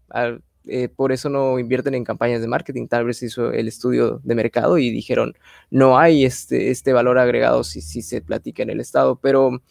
Eh, 0.67 0.89
por 0.89 1.13
eso 1.13 1.31
no 1.31 1.59
invierten 1.59 1.95
en 1.95 2.05
campañas 2.05 2.41
de 2.41 2.49
marketing. 2.49 2.89
Tal 2.89 3.05
vez 3.05 3.23
hizo 3.23 3.53
el 3.53 3.69
estudio 3.69 4.21
de 4.25 4.35
mercado 4.35 4.77
y 4.77 4.91
dijeron, 4.91 5.35
no 5.71 5.99
hay 5.99 6.25
este, 6.25 6.71
este 6.71 6.93
valor 6.93 7.19
agregado 7.19 7.63
si, 7.65 7.81
si 7.81 8.03
se 8.03 8.21
platica 8.23 8.63
en 8.63 8.71
el 8.71 8.81
Estado. 8.81 9.21
Pero 9.21 9.63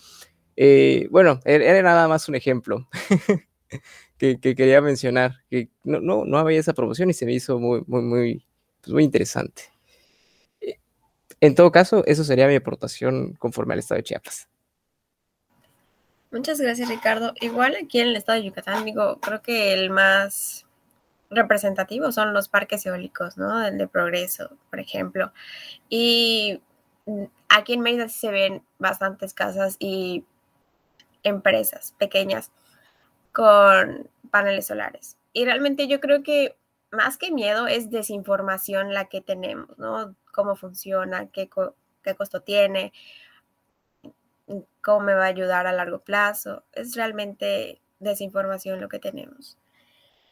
bueno, 1.12 1.42
e-, 1.46 1.56
era 1.56 1.82
nada 1.82 2.08
más 2.08 2.30
un 2.30 2.36
ejemplo. 2.36 2.88
que, 4.20 4.40
quería 4.40 4.82
mencionar, 4.82 5.44
que 5.50 5.70
no, 5.84 6.02
no, 6.02 6.26
no, 6.26 6.38
había 6.38 6.60
esa 6.60 6.74
promoción 6.74 7.10
y 7.10 7.14
se 7.14 7.26
me 7.26 7.34
hizo 7.34 7.58
muy, 7.58 7.84
muy, 7.88 8.02
muy, 8.02 8.46
pues 8.84 9.04
interesante. 9.04 9.64
Eh, 10.62 10.78
en 11.40 11.56
todo 11.56 11.72
caso, 11.72 12.04
eso 12.06 12.24
sería 12.24 12.48
mi 12.48 12.56
aportación 12.56 13.34
conforme 13.40 13.74
al 13.74 13.80
estado 13.80 13.98
de 13.98 14.04
Chiapas. 14.04 14.48
Muchas 16.32 16.60
gracias, 16.60 16.90
Ricardo. 16.90 17.34
Igual 17.40 17.76
aquí 17.82 18.02
en 18.02 18.10
el 18.10 18.18
estado 18.18 18.38
de 18.38 18.46
Yucatán, 18.46 18.86
digo, 18.86 19.20
creo 19.22 19.42
que 19.42 19.74
el 19.74 19.90
más 19.90 20.66
representativo 21.32 22.12
son 22.12 22.34
los 22.34 22.50
parques 22.50 22.86
eólicos, 22.86 23.38
¿no? 23.38 23.66
El 23.66 23.78
de 23.78 23.88
Progreso, 23.88 24.50
por 24.70 24.80
ejemplo. 24.80 25.32
Y 25.88 26.62
aquí 27.48 27.74
en 27.74 27.82
Mérida 27.82 28.10
se 28.10 28.30
ven 28.32 28.64
bastantes 28.80 29.34
casas 29.34 29.78
y 29.80 30.26
empresas 31.24 31.96
pequeñas 31.98 32.52
con 33.40 34.10
paneles 34.32 34.68
solares. 34.68 35.16
Y 35.32 35.46
realmente 35.46 35.88
yo 35.88 36.02
creo 36.02 36.24
que 36.24 36.58
más 36.92 37.18
que 37.18 37.32
miedo 37.32 37.68
es 37.68 37.90
desinformación 37.90 38.94
la 38.94 39.06
que 39.06 39.22
tenemos, 39.22 39.80
¿no? 39.80 40.14
Cómo 40.34 40.58
funciona, 40.58 41.30
qué, 41.30 41.50
qué 42.04 42.16
costo 42.16 42.42
tiene, 42.42 42.92
cómo 44.84 45.00
me 45.00 45.14
va 45.14 45.24
a 45.24 45.28
ayudar 45.28 45.68
a 45.68 45.72
largo 45.72 46.00
plazo. 46.00 46.64
Es 46.74 46.98
realmente 46.98 47.80
desinformación 48.00 48.82
lo 48.82 48.90
que 48.90 49.00
tenemos. 49.00 49.58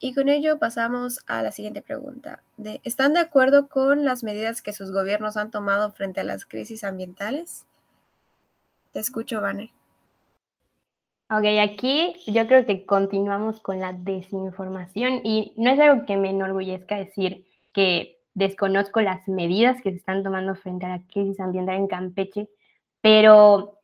Y 0.02 0.14
con 0.14 0.28
ello 0.28 0.60
pasamos 0.60 1.22
a 1.28 1.42
la 1.42 1.54
siguiente 1.54 1.82
pregunta. 1.82 2.44
De, 2.58 2.82
¿Están 2.84 3.14
de 3.14 3.22
acuerdo 3.22 3.70
con 3.70 4.04
las 4.04 4.22
medidas 4.22 4.62
que 4.62 4.74
sus 4.74 4.92
gobiernos 4.92 5.38
han 5.38 5.50
tomado 5.50 5.94
frente 5.94 6.20
a 6.20 6.26
las 6.26 6.46
crisis 6.46 6.84
ambientales? 6.84 7.66
Te 8.92 9.00
escucho, 9.00 9.40
Vane. 9.40 9.72
Ok, 11.30 11.44
aquí 11.62 12.16
yo 12.26 12.48
creo 12.48 12.66
que 12.66 12.86
continuamos 12.86 13.60
con 13.60 13.82
la 13.82 13.92
desinformación 13.92 15.20
y 15.26 15.54
no 15.58 15.72
es 15.72 15.80
algo 15.80 16.06
que 16.06 16.16
me 16.16 16.30
enorgullezca 16.30 16.96
decir 16.96 17.46
que 17.74 18.20
desconozco 18.34 19.02
las 19.02 19.28
medidas 19.28 19.82
que 19.82 19.92
se 19.92 19.98
están 19.98 20.24
tomando 20.24 20.56
frente 20.56 20.86
a 20.86 20.90
la 20.90 21.04
crisis 21.08 21.38
ambiental 21.42 21.76
en 21.76 21.88
Campeche, 21.88 22.50
pero 23.02 23.80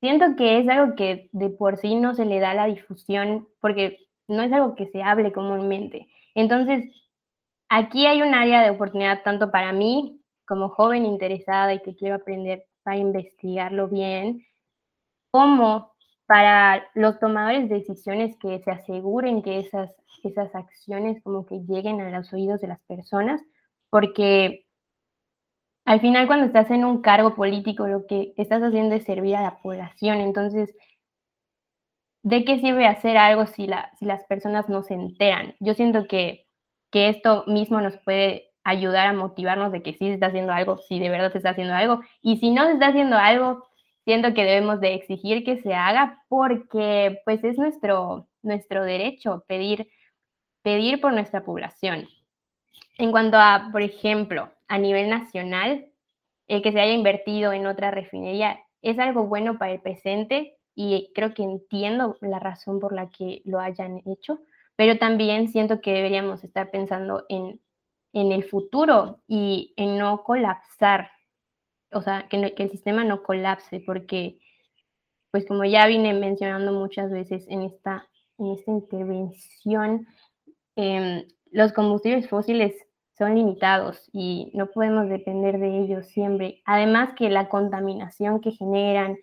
siento 0.00 0.34
que 0.36 0.58
es 0.58 0.68
algo 0.68 0.96
que 0.96 1.28
de 1.30 1.48
por 1.50 1.76
sí 1.76 1.94
no 1.94 2.14
se 2.14 2.24
le 2.24 2.40
da 2.40 2.54
la 2.54 2.66
difusión 2.66 3.48
porque 3.60 4.08
no 4.26 4.42
es 4.42 4.52
algo 4.52 4.74
que 4.74 4.88
se 4.88 5.00
hable 5.00 5.32
comúnmente. 5.32 6.08
Entonces, 6.34 6.86
aquí 7.68 8.06
hay 8.06 8.20
un 8.22 8.34
área 8.34 8.62
de 8.62 8.70
oportunidad 8.70 9.22
tanto 9.22 9.52
para 9.52 9.72
mí 9.72 10.20
como 10.44 10.70
joven 10.70 11.06
interesada 11.06 11.72
y 11.72 11.82
que 11.82 11.94
quiero 11.94 12.16
aprender 12.16 12.66
para 12.82 12.96
investigarlo 12.96 13.88
bien, 13.88 14.44
como 15.30 15.93
para 16.26 16.86
los 16.94 17.18
tomadores 17.20 17.68
de 17.68 17.76
decisiones 17.76 18.36
que 18.38 18.60
se 18.60 18.70
aseguren 18.70 19.42
que 19.42 19.60
esas, 19.60 19.90
esas 20.22 20.54
acciones 20.54 21.22
como 21.22 21.46
que 21.46 21.60
lleguen 21.60 22.00
a 22.00 22.10
los 22.10 22.32
oídos 22.32 22.60
de 22.60 22.68
las 22.68 22.80
personas, 22.82 23.42
porque 23.90 24.64
al 25.84 26.00
final 26.00 26.26
cuando 26.26 26.46
estás 26.46 26.70
en 26.70 26.84
un 26.84 27.02
cargo 27.02 27.34
político, 27.34 27.86
lo 27.86 28.06
que 28.06 28.32
estás 28.36 28.62
haciendo 28.62 28.94
es 28.94 29.04
servir 29.04 29.36
a 29.36 29.42
la 29.42 29.58
población. 29.58 30.18
Entonces, 30.18 30.74
¿de 32.22 32.44
qué 32.44 32.58
sirve 32.58 32.86
hacer 32.86 33.18
algo 33.18 33.46
si, 33.46 33.66
la, 33.66 33.90
si 33.98 34.06
las 34.06 34.24
personas 34.24 34.68
no 34.68 34.82
se 34.82 34.94
enteran? 34.94 35.54
Yo 35.60 35.74
siento 35.74 36.06
que, 36.06 36.46
que 36.90 37.10
esto 37.10 37.44
mismo 37.46 37.80
nos 37.80 37.98
puede 37.98 38.50
ayudar 38.64 39.08
a 39.08 39.12
motivarnos 39.12 39.72
de 39.72 39.82
que 39.82 39.92
sí 39.92 40.06
se 40.06 40.14
está 40.14 40.26
haciendo 40.26 40.52
algo, 40.52 40.78
si 40.78 40.98
de 40.98 41.10
verdad 41.10 41.32
se 41.32 41.38
está 41.38 41.50
haciendo 41.50 41.74
algo. 41.74 42.00
Y 42.22 42.38
si 42.38 42.50
no 42.50 42.64
se 42.64 42.72
está 42.72 42.88
haciendo 42.88 43.18
algo, 43.18 43.64
siento 44.04 44.34
que 44.34 44.44
debemos 44.44 44.80
de 44.80 44.94
exigir 44.94 45.44
que 45.44 45.60
se 45.62 45.74
haga 45.74 46.22
porque 46.28 47.20
pues 47.24 47.42
es 47.44 47.58
nuestro, 47.58 48.28
nuestro 48.42 48.84
derecho 48.84 49.44
pedir, 49.48 49.88
pedir 50.62 51.00
por 51.00 51.12
nuestra 51.12 51.44
población. 51.44 52.08
En 52.98 53.10
cuanto 53.10 53.38
a, 53.38 53.70
por 53.72 53.82
ejemplo, 53.82 54.50
a 54.68 54.78
nivel 54.78 55.08
nacional, 55.08 55.86
el 56.46 56.62
que 56.62 56.72
se 56.72 56.80
haya 56.80 56.92
invertido 56.92 57.52
en 57.52 57.66
otra 57.66 57.90
refinería 57.90 58.60
es 58.82 58.98
algo 58.98 59.26
bueno 59.26 59.58
para 59.58 59.72
el 59.72 59.80
presente 59.80 60.56
y 60.74 61.10
creo 61.14 61.34
que 61.34 61.42
entiendo 61.42 62.16
la 62.20 62.38
razón 62.38 62.80
por 62.80 62.92
la 62.92 63.08
que 63.08 63.42
lo 63.44 63.60
hayan 63.60 64.02
hecho, 64.06 64.40
pero 64.76 64.98
también 64.98 65.48
siento 65.48 65.80
que 65.80 65.92
deberíamos 65.92 66.44
estar 66.44 66.70
pensando 66.70 67.24
en, 67.28 67.60
en 68.12 68.32
el 68.32 68.44
futuro 68.44 69.20
y 69.26 69.72
en 69.76 69.98
no 69.98 70.22
colapsar, 70.22 71.10
o 71.94 72.02
sea, 72.02 72.28
que, 72.28 72.54
el 72.56 72.70
sistema 72.70 73.04
no 73.04 73.22
colapse, 73.22 73.80
porque, 73.80 74.38
pues 75.30 75.46
como 75.46 75.64
ya 75.64 75.86
vine 75.86 76.12
mencionando 76.12 76.72
muchas 76.72 77.10
veces 77.10 77.46
en 77.48 77.62
esta, 77.62 78.08
en 78.38 78.52
esta 78.52 78.70
intervención, 78.70 80.06
eh, 80.76 81.26
los 81.50 81.72
combustibles 81.72 82.28
fósiles 82.28 82.74
son 83.16 83.34
limitados 83.36 84.10
y 84.12 84.50
no 84.54 84.70
podemos 84.70 85.08
depender 85.08 85.58
de 85.58 85.84
ellos 85.84 86.06
siempre. 86.08 86.62
Además 86.64 87.14
que 87.16 87.30
la 87.30 87.48
contaminación 87.48 88.40
que 88.40 88.50
generan 88.50 89.16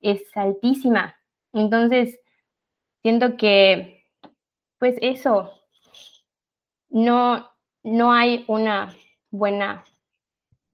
es 0.00 0.22
altísima. 0.34 1.14
Entonces, 1.52 2.18
siento 3.02 3.36
que, 3.36 4.06
pues 4.78 4.96
eso, 5.00 5.52
no, 6.88 7.48
no 7.84 8.12
hay 8.12 8.44
una 8.48 8.94
buena 9.30 9.84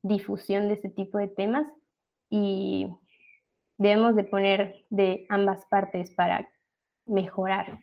difusión 0.08 0.68
de 0.68 0.74
este 0.74 0.88
tipo 0.88 1.18
de 1.18 1.28
temas 1.28 1.66
y 2.30 2.88
debemos 3.76 4.16
de 4.16 4.24
poner 4.24 4.84
de 4.90 5.26
ambas 5.28 5.64
partes 5.66 6.10
para 6.14 6.48
mejorar. 7.06 7.80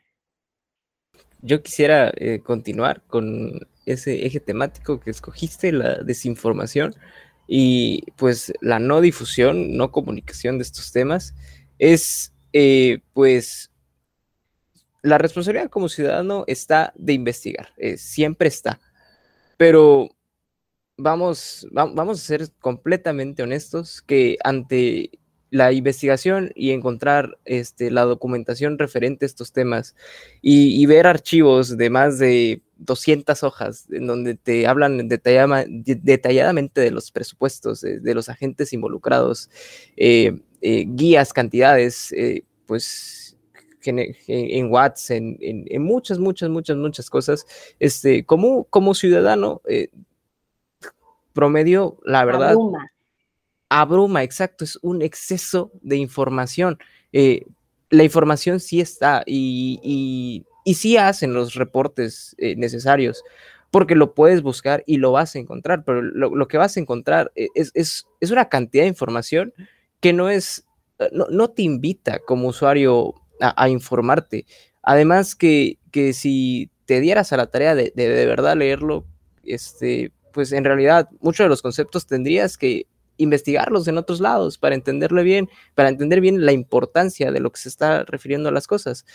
Yo 1.42 1.62
quisiera 1.62 2.12
eh, 2.18 2.40
continuar 2.40 3.02
con 3.04 3.68
ese 3.86 4.26
eje 4.26 4.40
temático 4.40 5.00
que 5.00 5.12
escogiste, 5.12 5.72
la 5.72 5.96
desinformación 6.04 6.96
y 7.48 8.04
pues 8.16 8.54
la 8.62 8.80
no 8.80 9.02
difusión, 9.02 9.78
no 9.78 9.92
comunicación 9.92 10.58
de 10.58 10.64
estos 10.64 10.92
temas, 10.92 11.36
es 11.78 12.34
eh, 12.54 13.00
pues 13.14 13.72
la 15.04 15.18
responsabilidad 15.20 15.70
como 15.70 15.88
ciudadano 15.88 16.46
está 16.48 16.94
de 16.96 17.14
investigar, 17.14 17.70
eh, 17.78 17.98
siempre 17.98 18.48
está, 18.48 18.80
pero 19.58 20.10
vamos, 20.98 21.68
vamos 21.72 22.22
a 22.22 22.26
ser 22.26 22.50
completamente 22.60 23.44
honestos 23.44 24.02
que 24.02 24.38
ante 24.44 25.12
la 25.52 25.72
investigación 25.72 26.52
y 26.56 26.72
encontrar 26.72 27.38
este, 27.46 27.92
la 27.92 28.04
documentación 28.04 28.78
referente 28.78 29.26
a 29.26 29.28
estos 29.28 29.54
temas 29.54 29.96
y, 30.42 30.86
ver 30.86 31.08
archivos 31.08 31.78
de 31.78 31.90
más 31.90 32.20
de 32.20 32.62
200 32.78 33.42
hojas 33.44 33.86
en 33.90 34.06
donde 34.06 34.36
te 34.36 34.68
hablan 34.68 35.08
detalladamente 35.08 36.82
de 36.82 36.92
los 36.92 37.12
presupuestos, 37.12 37.82
de, 37.82 38.16
los 38.16 38.28
agentes 38.28 38.74
involucrados, 38.74 39.50
eh, 39.96 40.42
eh, 40.62 40.86
guías, 40.88 41.32
cantidades, 41.32 42.12
eh, 42.12 42.44
pues 42.66 43.38
en, 43.86 44.72
Watts, 44.72 45.12
en, 45.12 45.38
muchas, 45.82 46.20
muchas, 46.20 46.50
muchas, 46.50 46.76
muchas 46.76 47.10
cosas. 47.10 47.46
Este, 47.80 48.26
como, 48.26 48.66
como 48.66 48.94
ciudadano 48.94 49.62
promedio, 51.36 52.00
la 52.04 52.26
verdad 52.26 52.56
abruma, 53.70 54.24
exacto, 54.24 54.64
es 54.64 54.80
un 54.82 55.02
exceso 55.02 55.72
de 55.82 55.98
información. 55.98 56.78
Eh, 57.12 57.46
la 57.90 58.04
información 58.04 58.60
sí 58.60 58.82
está 58.82 59.24
y, 59.26 59.80
y, 60.66 60.74
sí 60.74 60.98
hacen 60.98 61.34
los 61.34 61.56
reportes 61.56 62.36
eh, 62.38 62.56
necesarios, 62.56 63.24
porque 63.72 63.96
lo 63.96 64.14
puedes 64.14 64.42
buscar 64.42 64.84
y 64.88 64.98
lo 64.98 65.12
vas 65.12 65.36
a 65.36 65.40
encontrar, 65.40 65.84
pero 65.84 66.02
lo, 66.02 66.48
que 66.48 66.58
vas 66.58 66.78
a 66.78 66.80
encontrar 66.80 67.32
e, 67.36 67.50
es, 67.56 67.72
es, 67.74 68.32
una 68.32 68.50
cantidad 68.50 68.84
de 68.84 68.90
información 68.90 69.54
que 70.00 70.14
no 70.14 70.30
es, 70.30 70.66
eh, 71.00 71.10
no, 71.12 71.50
te 71.50 71.64
invita 71.64 72.20
como 72.20 72.48
usuario 72.48 73.14
a, 73.40 73.70
informarte. 73.70 74.46
Además 74.82 75.36
que, 75.36 75.80
que, 75.92 76.14
si 76.14 76.70
te 76.86 77.02
dieras 77.02 77.34
a 77.34 77.38
la 77.38 77.48
tarea 77.48 77.76
de, 77.76 77.92
de, 77.96 78.10
de 78.10 78.26
verdad 78.26 78.56
leerlo, 78.56 79.06
este, 79.44 80.12
pues 80.36 80.52
en 80.52 80.66
realidad 80.66 81.08
muchos 81.22 81.46
de 81.46 81.50
los 81.50 81.62
conceptos 81.62 82.08
tendrías 82.08 82.58
que 82.58 82.88
investigarlos 83.16 83.88
en 83.88 83.98
otros 83.98 84.20
lados 84.20 84.58
para 84.58 84.76
entenderlo 84.76 85.24
bien, 85.24 85.50
para 85.76 85.88
entender 85.88 86.20
bien 86.20 86.46
la 86.46 86.52
importancia 86.52 87.32
de 87.32 87.40
lo 87.40 87.54
que 87.54 87.62
se 87.62 87.70
está 87.70 88.04
refiriendo 88.04 88.50
a 88.50 88.52
las 88.52 88.68
cosas. 88.68 89.06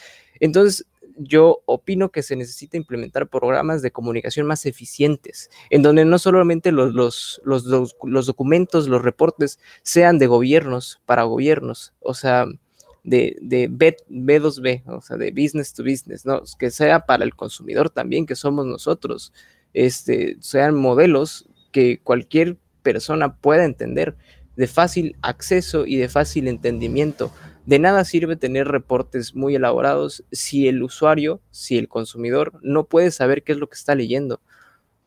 Entonces, 0.40 0.86
yo 1.18 1.60
opino 1.66 2.08
que 2.08 2.22
se 2.22 2.36
necesita 2.36 2.78
implementar 2.78 3.28
programas 3.28 3.82
de 3.82 3.90
comunicación 3.90 4.46
más 4.46 4.64
eficientes, 4.64 5.50
en 5.68 5.82
donde 5.82 6.06
no 6.06 6.18
solamente 6.18 6.72
los, 6.72 6.94
los, 6.94 7.42
los, 7.44 8.26
documentos, 8.26 8.88
los 8.88 9.02
reportes 9.02 9.58
sean 9.82 10.18
de 10.18 10.26
gobiernos 10.26 11.02
para 11.04 11.24
gobiernos, 11.24 11.92
o 12.00 12.14
sea, 12.14 12.46
de, 13.04 13.36
de 13.42 13.68
B, 13.70 13.94
B2B, 14.08 14.84
o 14.86 15.02
sea, 15.02 15.18
de 15.18 15.32
business 15.32 15.74
to 15.74 15.82
business, 15.82 16.24
¿no? 16.24 16.40
que 16.58 16.70
sea 16.70 17.00
para 17.00 17.24
el 17.24 17.34
consumidor 17.34 17.90
también, 17.90 18.24
que 18.24 18.36
somos 18.36 18.64
nosotros, 18.64 19.34
este, 19.74 20.36
sean 20.40 20.74
modelos 20.74 21.48
que 21.72 22.00
cualquier 22.02 22.56
persona 22.82 23.36
pueda 23.36 23.64
entender, 23.64 24.16
de 24.56 24.66
fácil 24.66 25.16
acceso 25.22 25.86
y 25.86 25.96
de 25.96 26.08
fácil 26.08 26.48
entendimiento. 26.48 27.32
De 27.66 27.78
nada 27.78 28.04
sirve 28.04 28.36
tener 28.36 28.68
reportes 28.68 29.34
muy 29.34 29.54
elaborados 29.54 30.24
si 30.32 30.68
el 30.68 30.82
usuario, 30.82 31.40
si 31.50 31.78
el 31.78 31.88
consumidor 31.88 32.58
no 32.62 32.84
puede 32.84 33.10
saber 33.10 33.42
qué 33.42 33.52
es 33.52 33.58
lo 33.58 33.68
que 33.68 33.76
está 33.76 33.94
leyendo. 33.94 34.40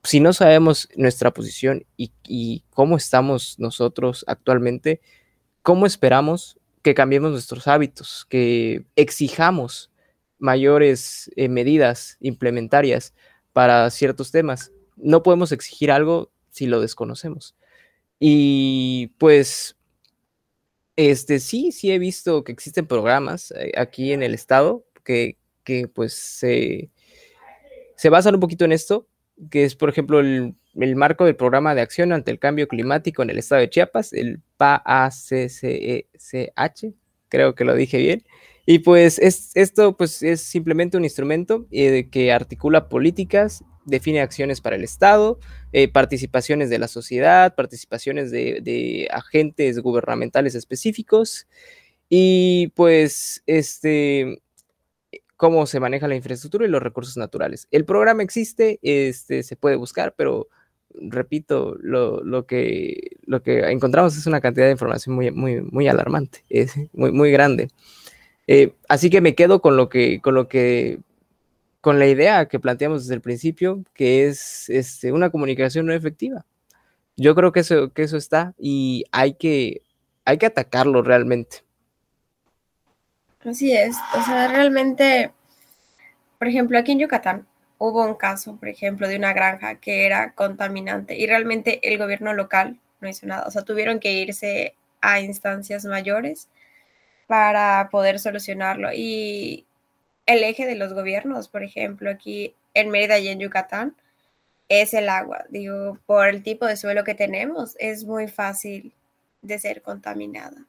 Si 0.03 0.19
no 0.19 0.33
sabemos 0.33 0.89
nuestra 0.95 1.31
posición 1.31 1.85
y, 1.97 2.63
cómo 2.71 2.97
estamos 2.97 3.55
nosotros 3.57 4.25
actualmente, 4.27 5.01
¿cómo 5.61 5.85
esperamos 5.85 6.59
que 6.81 6.93
cambiemos 6.93 7.31
nuestros 7.31 7.67
hábitos, 7.67 8.25
que 8.29 8.85
exijamos 8.95 9.91
mayores 10.39 11.31
eh, 11.37 11.47
medidas 11.47 12.17
implementarias 12.19 13.13
para 13.53 13.89
ciertos 13.89 14.31
temas? 14.31 14.71
No 14.97 15.23
podemos 15.23 15.51
exigir 15.51 15.91
algo 15.91 16.31
si 16.49 16.67
lo 16.67 16.81
desconocemos. 16.81 17.55
Y 18.19 19.07
pues, 19.17 19.75
este, 20.95 21.39
sí, 21.39 21.71
sí 21.71 21.91
he 21.91 21.99
visto 21.99 22.43
que 22.43 22.51
existen 22.51 22.85
programas 22.85 23.51
eh, 23.51 23.71
aquí 23.77 24.13
en 24.13 24.23
el 24.23 24.33
estado 24.33 24.85
que, 25.03 25.37
que 25.63 25.87
pues 25.87 26.13
se, 26.13 26.89
se 27.95 28.09
basan 28.09 28.35
un 28.35 28.39
poquito 28.39 28.65
en 28.65 28.71
esto, 28.71 29.07
que 29.49 29.63
es, 29.65 29.75
por 29.75 29.89
ejemplo, 29.89 30.19
el, 30.19 30.55
el, 30.75 30.95
marco 30.95 31.25
del 31.25 31.35
programa 31.35 31.75
de 31.75 31.81
acción 31.81 32.13
ante 32.13 32.31
el 32.31 32.39
cambio 32.39 32.67
climático 32.67 33.23
en 33.23 33.31
el 33.31 33.39
estado 33.39 33.61
de 33.61 33.69
Chiapas, 33.69 34.13
el 34.13 34.39
PACCH, 34.57 36.05
creo 37.29 37.55
que 37.55 37.65
lo 37.65 37.75
dije 37.75 37.97
bien. 37.97 38.23
Y 38.65 38.79
pues 38.79 39.19
es, 39.19 39.51
esto 39.55 39.97
pues, 39.97 40.23
es 40.23 40.41
simplemente 40.41 40.97
un 40.97 41.03
instrumento 41.03 41.67
eh, 41.71 42.07
que 42.09 42.31
articula 42.31 42.87
políticas 42.87 43.63
define 43.85 44.21
acciones 44.21 44.61
para 44.61 44.75
el 44.75 44.83
Estado, 44.83 45.39
eh, 45.73 45.87
participaciones 45.87 46.69
de 46.69 46.79
la 46.79 46.87
sociedad, 46.87 47.55
participaciones 47.55 48.31
de, 48.31 49.07
agentes 49.11 49.79
gubernamentales 49.79 50.55
específicos 50.55 51.47
y 52.09 52.71
pues 52.75 53.43
este 53.45 54.41
cómo 55.35 55.65
se 55.65 55.81
maneja 55.81 56.07
la 56.07 56.15
infraestructura 56.15 56.65
y 56.65 56.69
los 56.69 56.81
recursos 56.81 57.17
naturales. 57.17 57.67
El 57.71 57.83
programa 57.83 58.23
existe, 58.23 58.79
este, 58.81 59.43
se 59.43 59.57
puede 59.57 59.75
buscar, 59.75 60.13
pero 60.15 60.47
repito, 60.93 61.75
lo, 61.81 62.45
que, 62.45 63.17
lo 63.25 63.41
que 63.41 63.59
encontramos 63.71 64.15
es 64.15 64.25
una 64.25 64.39
cantidad 64.39 64.67
de 64.67 64.71
información 64.71 65.15
muy, 65.15 65.31
muy, 65.31 65.59
muy 65.61 65.87
alarmante, 65.89 66.45
es 66.49 66.73
muy, 66.93 67.11
muy 67.11 67.31
grande. 67.31 67.67
Eh, 68.47 68.73
así 68.89 69.09
que 69.09 69.21
me 69.21 69.35
quedo 69.35 69.61
con 69.61 69.77
lo 69.77 69.89
que, 69.89 70.19
con 70.21 70.35
lo 70.35 70.47
que 70.47 70.99
con 71.83 71.99
la 71.99 72.07
idea 72.07 72.47
que 72.47 72.61
planteamos 72.61 73.03
desde 73.03 73.15
el 73.15 73.21
principio, 73.21 73.83
que 73.93 74.25
es 74.25 74.69
este, 74.69 75.11
una 75.11 75.31
comunicación 75.31 75.85
no 75.85 75.91
efectiva. 75.91 76.45
Yo 77.17 77.35
creo 77.35 77.51
que 77.51 77.59
eso, 77.59 77.91
que 77.91 78.03
eso 78.03 78.15
está 78.15 78.53
y 78.57 79.03
hay 79.11 79.33
que, 79.33 79.81
hay 80.23 80.37
que 80.37 80.45
atacarlo 80.45 81.01
realmente. 81.01 81.57
Así 83.43 83.75
es, 83.75 83.97
o 84.17 84.23
sea, 84.23 84.47
realmente, 84.47 85.33
por 86.39 86.47
ejemplo, 86.47 86.79
aquí 86.79 86.93
en 86.93 86.99
Yucatán 86.99 87.45
hubo 87.77 88.05
un 88.05 88.15
caso, 88.15 88.55
por 88.55 88.69
ejemplo, 88.69 89.09
de 89.09 89.17
una 89.17 89.33
granja 89.33 89.75
que 89.75 90.05
era 90.05 90.31
contaminante 90.31 91.17
y 91.17 91.27
realmente 91.27 91.81
el 91.83 91.97
gobierno 91.97 92.33
local 92.33 92.79
no 93.01 93.09
hizo 93.09 93.27
nada. 93.27 93.43
O 93.45 93.51
sea, 93.51 93.63
tuvieron 93.63 93.99
que 93.99 94.13
irse 94.13 94.75
a 95.01 95.19
instancias 95.19 95.83
mayores 95.83 96.47
para 97.27 97.89
poder 97.89 98.19
solucionarlo. 98.19 98.89
Y 98.93 99.65
el 100.25 100.43
eje 100.43 100.65
de 100.65 100.75
los 100.75 100.93
gobiernos, 100.93 101.47
por 101.47 101.63
ejemplo, 101.63 102.09
aquí 102.09 102.55
en 102.73 102.89
Mérida 102.89 103.19
y 103.19 103.27
en 103.27 103.39
Yucatán, 103.39 103.95
es 104.69 104.93
el 104.93 105.09
agua. 105.09 105.45
Digo, 105.49 105.97
por 106.05 106.27
el 106.27 106.43
tipo 106.43 106.65
de 106.65 106.77
suelo 106.77 107.03
que 107.03 107.15
tenemos, 107.15 107.75
es 107.79 108.05
muy 108.05 108.27
fácil 108.27 108.93
de 109.41 109.59
ser 109.59 109.81
contaminada. 109.81 110.65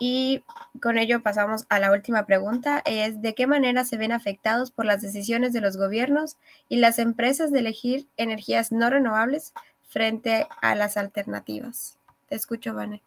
Y 0.00 0.42
con 0.80 0.98
ello 0.98 1.22
pasamos 1.22 1.66
a 1.68 1.78
la 1.78 1.92
última 1.92 2.24
pregunta, 2.24 2.82
es 2.84 3.20
¿de 3.20 3.34
qué 3.34 3.46
manera 3.46 3.84
se 3.84 3.96
ven 3.96 4.12
afectados 4.12 4.70
por 4.70 4.84
las 4.84 5.02
decisiones 5.02 5.52
de 5.52 5.60
los 5.60 5.76
gobiernos 5.76 6.36
y 6.68 6.76
las 6.76 6.98
empresas 6.98 7.52
de 7.52 7.58
elegir 7.60 8.08
energías 8.16 8.72
no 8.72 8.88
renovables 8.90 9.52
frente 9.88 10.46
a 10.62 10.74
las 10.74 10.96
alternativas? 10.96 11.98
Te 12.28 12.36
escucho, 12.36 12.74
Vane. 12.74 13.02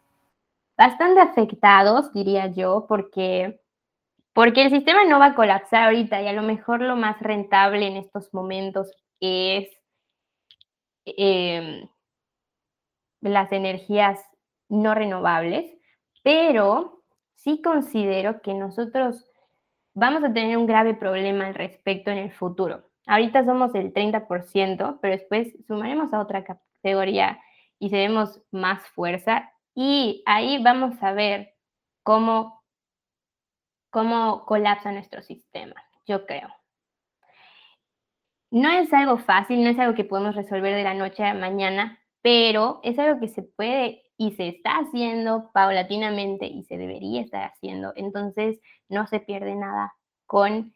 Bastante 0.76 1.20
afectados, 1.20 2.12
diría 2.12 2.46
yo, 2.48 2.86
porque, 2.88 3.60
porque 4.32 4.62
el 4.62 4.70
sistema 4.70 5.04
no 5.04 5.18
va 5.18 5.26
a 5.26 5.34
colapsar 5.34 5.84
ahorita 5.84 6.22
y 6.22 6.28
a 6.28 6.32
lo 6.32 6.42
mejor 6.42 6.80
lo 6.80 6.96
más 6.96 7.20
rentable 7.20 7.86
en 7.86 7.96
estos 7.96 8.32
momentos 8.34 8.90
es 9.20 9.68
em, 11.04 11.88
las 13.20 13.52
energías 13.52 14.20
no 14.68 14.94
renovables 14.94 15.72
pero 16.22 17.02
sí 17.34 17.60
considero 17.62 18.40
que 18.42 18.54
nosotros 18.54 19.26
vamos 19.94 20.24
a 20.24 20.32
tener 20.32 20.56
un 20.56 20.66
grave 20.66 20.94
problema 20.94 21.46
al 21.46 21.54
respecto 21.54 22.10
en 22.10 22.18
el 22.18 22.32
futuro. 22.32 22.84
Ahorita 23.06 23.44
somos 23.44 23.74
el 23.74 23.92
30%, 23.92 24.98
pero 25.00 25.16
después 25.16 25.52
sumaremos 25.66 26.12
a 26.12 26.20
otra 26.20 26.44
categoría 26.44 27.40
y 27.78 27.90
seremos 27.90 28.40
más 28.52 28.86
fuerza 28.88 29.51
y 29.74 30.22
ahí 30.26 30.62
vamos 30.62 31.02
a 31.02 31.12
ver 31.12 31.54
cómo, 32.02 32.62
cómo 33.90 34.44
colapsa 34.46 34.92
nuestro 34.92 35.22
sistema, 35.22 35.82
yo 36.06 36.26
creo. 36.26 36.48
No 38.50 38.70
es 38.70 38.92
algo 38.92 39.16
fácil, 39.18 39.64
no 39.64 39.70
es 39.70 39.78
algo 39.78 39.94
que 39.94 40.04
podemos 40.04 40.34
resolver 40.34 40.74
de 40.74 40.82
la 40.82 40.94
noche 40.94 41.24
a 41.24 41.32
la 41.32 41.40
mañana, 41.40 41.98
pero 42.20 42.80
es 42.82 42.98
algo 42.98 43.18
que 43.18 43.28
se 43.28 43.42
puede 43.42 44.02
y 44.18 44.32
se 44.32 44.48
está 44.48 44.78
haciendo 44.78 45.50
paulatinamente 45.52 46.46
y 46.46 46.62
se 46.64 46.76
debería 46.76 47.22
estar 47.22 47.50
haciendo. 47.50 47.92
Entonces, 47.96 48.60
no 48.88 49.06
se 49.06 49.20
pierde 49.20 49.56
nada 49.56 49.94
con 50.26 50.74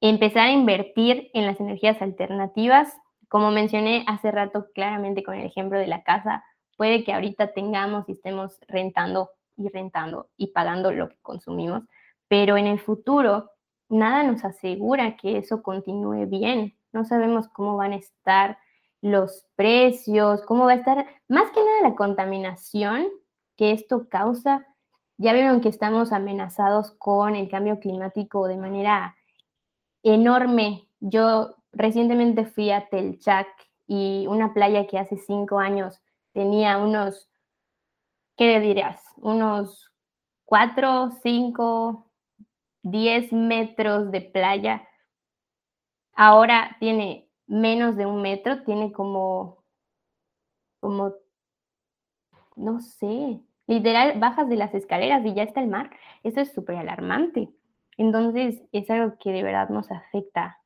empezar 0.00 0.48
a 0.48 0.52
invertir 0.52 1.30
en 1.34 1.46
las 1.46 1.60
energías 1.60 2.02
alternativas. 2.02 2.92
Como 3.28 3.50
mencioné 3.50 4.04
hace 4.06 4.30
rato 4.30 4.66
claramente 4.74 5.22
con 5.22 5.34
el 5.34 5.46
ejemplo 5.46 5.78
de 5.78 5.86
la 5.86 6.02
casa, 6.02 6.44
puede 6.76 7.04
que 7.04 7.12
ahorita 7.12 7.52
tengamos 7.52 8.08
y 8.08 8.12
estemos 8.12 8.58
rentando 8.68 9.30
y 9.56 9.68
rentando 9.68 10.28
y 10.36 10.48
pagando 10.48 10.92
lo 10.92 11.08
que 11.08 11.18
consumimos, 11.22 11.82
pero 12.28 12.56
en 12.56 12.66
el 12.66 12.80
futuro 12.80 13.50
nada 13.88 14.22
nos 14.22 14.44
asegura 14.44 15.16
que 15.16 15.38
eso 15.38 15.62
continúe 15.62 16.26
bien. 16.26 16.76
No 16.92 17.04
sabemos 17.04 17.48
cómo 17.48 17.76
van 17.76 17.92
a 17.92 17.96
estar 17.96 18.58
los 19.00 19.44
precios, 19.54 20.42
cómo 20.42 20.64
va 20.64 20.72
a 20.72 20.76
estar, 20.76 21.06
más 21.28 21.50
que 21.50 21.60
nada 21.60 21.90
la 21.90 21.94
contaminación 21.94 23.08
que 23.56 23.72
esto 23.72 24.08
causa. 24.08 24.66
Ya 25.18 25.32
vieron 25.32 25.60
que 25.60 25.68
estamos 25.68 26.12
amenazados 26.12 26.92
con 26.92 27.36
el 27.36 27.48
cambio 27.48 27.78
climático 27.78 28.48
de 28.48 28.56
manera 28.56 29.14
enorme. 30.02 30.88
Yo 31.00 31.56
recientemente 31.72 32.46
fui 32.46 32.70
a 32.70 32.88
Telchac 32.88 33.46
y 33.86 34.26
una 34.28 34.54
playa 34.54 34.86
que 34.86 34.98
hace 34.98 35.16
cinco 35.16 35.58
años 35.58 36.00
tenía 36.34 36.76
unos, 36.76 37.30
¿qué 38.36 38.48
le 38.48 38.60
dirías? 38.60 39.02
Unos 39.16 39.90
cuatro, 40.44 41.10
cinco, 41.22 42.10
diez 42.82 43.32
metros 43.32 44.10
de 44.10 44.20
playa. 44.20 44.86
Ahora 46.12 46.76
tiene 46.80 47.30
menos 47.46 47.96
de 47.96 48.06
un 48.06 48.20
metro, 48.20 48.62
tiene 48.64 48.92
como, 48.92 49.64
como, 50.80 51.14
no 52.56 52.80
sé, 52.80 53.40
literal, 53.66 54.18
bajas 54.18 54.48
de 54.48 54.56
las 54.56 54.74
escaleras 54.74 55.24
y 55.24 55.34
ya 55.34 55.44
está 55.44 55.60
el 55.60 55.68
mar. 55.68 55.90
Eso 56.22 56.40
es 56.40 56.52
súper 56.52 56.76
alarmante. 56.76 57.48
Entonces, 57.96 58.62
es 58.72 58.90
algo 58.90 59.16
que 59.18 59.30
de 59.30 59.42
verdad 59.42 59.68
nos 59.68 59.90
afecta. 59.90 60.58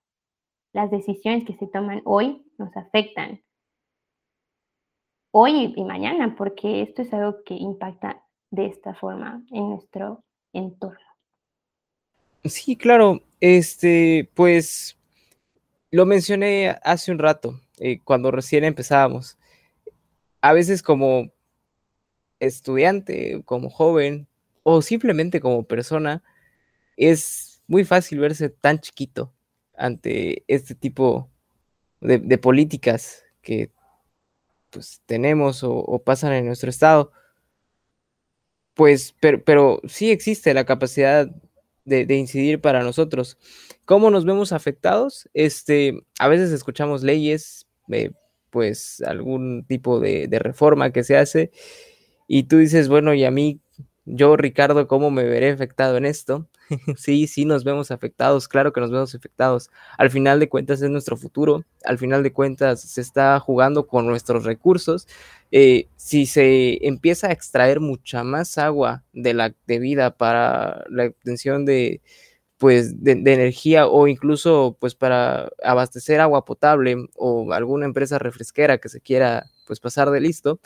Las 0.72 0.90
decisiones 0.90 1.44
que 1.44 1.54
se 1.54 1.66
toman 1.66 2.02
hoy 2.04 2.44
nos 2.59 2.74
afectan. 2.76 3.42
Hoy 5.40 5.72
y 5.77 5.85
mañana, 5.85 6.35
porque 6.37 6.83
esto 6.83 7.03
es 7.03 7.12
algo 7.14 7.44
que 7.44 7.55
impacta 7.55 8.24
de 8.51 8.66
esta 8.66 8.92
forma 8.92 9.40
en 9.53 9.68
nuestro 9.70 10.24
entorno. 10.53 10.98
Sí, 12.44 12.74
claro. 12.74 13.22
Este, 13.38 14.29
pues 14.35 14.98
lo 15.92 16.07
mencioné 16.07 16.77
hace 16.83 17.12
un 17.12 17.20
rato, 17.20 17.61
eh, 17.79 18.01
cuando 18.03 18.33
recién 18.33 18.64
empezábamos. 18.64 19.38
A 20.40 20.53
veces 20.53 20.83
como 20.83 21.31
estudiante, 22.40 23.40
como 23.44 23.70
joven 23.70 24.27
o 24.64 24.83
simplemente 24.83 25.38
como 25.40 25.62
persona, 25.62 26.24
es 26.96 27.62
muy 27.68 27.85
fácil 27.85 28.18
verse 28.18 28.48
tan 28.48 28.81
chiquito 28.81 29.33
ante 29.77 30.42
este 30.48 30.74
tipo 30.74 31.31
de, 32.01 32.38
políticas 32.38 33.22
que 33.40 33.70
pues, 34.70 35.00
tenemos 35.07 35.62
o, 35.62 36.02
pasan 36.04 36.33
en 36.33 36.46
nuestro 36.46 36.70
estado. 36.70 37.12
Pues, 38.74 39.14
pero, 39.20 39.81
sí 39.88 40.11
existe 40.11 40.54
la 40.54 40.64
capacidad 40.64 41.28
de, 41.85 42.14
incidir 42.14 42.61
para 42.61 42.83
nosotros. 42.83 43.38
¿Cómo 43.85 44.11
nos 44.11 44.24
vemos 44.24 44.52
afectados? 44.52 45.28
Este, 45.35 45.98
a 46.18 46.28
veces 46.28 46.52
escuchamos 46.52 47.02
leyes, 47.02 47.66
eh, 47.90 48.12
pues 48.50 49.02
algún 49.02 49.64
tipo 49.66 50.00
de, 50.00 50.28
de, 50.28 50.38
reforma 50.38 50.92
que 50.92 51.04
se 51.04 51.16
hace, 51.16 51.50
y 52.28 52.44
tú 52.44 52.59
dices, 52.59 52.88
bueno, 52.88 53.14
y 53.14 53.24
a 53.24 53.31
mí, 53.31 53.61
yo, 54.11 54.37
Ricardo, 54.37 54.88
¿cómo 54.88 55.11
me 55.11 55.25
veré 55.25 55.51
afectado 55.51 55.97
en 55.97 56.07
esto? 56.07 56.49
sí, 56.97 57.27
sí, 57.27 57.44
nos 57.44 57.64
vemos 57.64 57.90
afectados, 57.90 58.49
claro 58.49 58.73
que 58.73 58.81
nos 58.81 58.90
vemos 58.90 59.14
afectados. 59.14 59.71
Al 59.97 60.11
final 60.11 60.40
de 60.40 60.49
cuentas 60.49 60.83
es 60.83 60.90
nuestro 60.90 61.16
futuro, 61.16 61.64
al 61.85 61.99
final 61.99 62.23
de 62.23 62.33
cuentas 62.33 62.81
se 62.81 63.01
está 63.01 63.38
jugando 63.40 63.87
con 63.87 64.07
nuestros 64.07 64.44
recursos. 64.44 65.07
Eh, 65.51 65.88
si 65.97 66.27
se 66.27 66.87
empieza 66.87 67.29
a 67.29 67.33
extraer 67.33 67.81
mucha 67.81 68.25
más 68.25 68.59
agua 68.59 69.05
de 69.12 69.35
la 69.35 69.55
debida 69.66 70.16
para 70.16 70.85
la 70.88 71.07
obtención 71.07 71.64
de 71.64 72.03
pues 72.59 73.03
de, 73.05 73.12
energía 73.12 73.87
o 73.87 74.09
incluso 74.09 74.77
pues 74.81 74.94
para 74.94 75.51
abastecer 75.62 76.21
agua 76.21 76.44
potable 76.44 76.97
o 77.14 77.53
alguna 77.53 77.87
empresa 77.87 78.18
refresquera 78.18 78.79
que 78.79 78.88
se 78.88 79.01
quiera 79.01 79.47
pues 79.66 79.81
pasar 79.81 80.11
de 80.11 80.21
listo, 80.21 80.61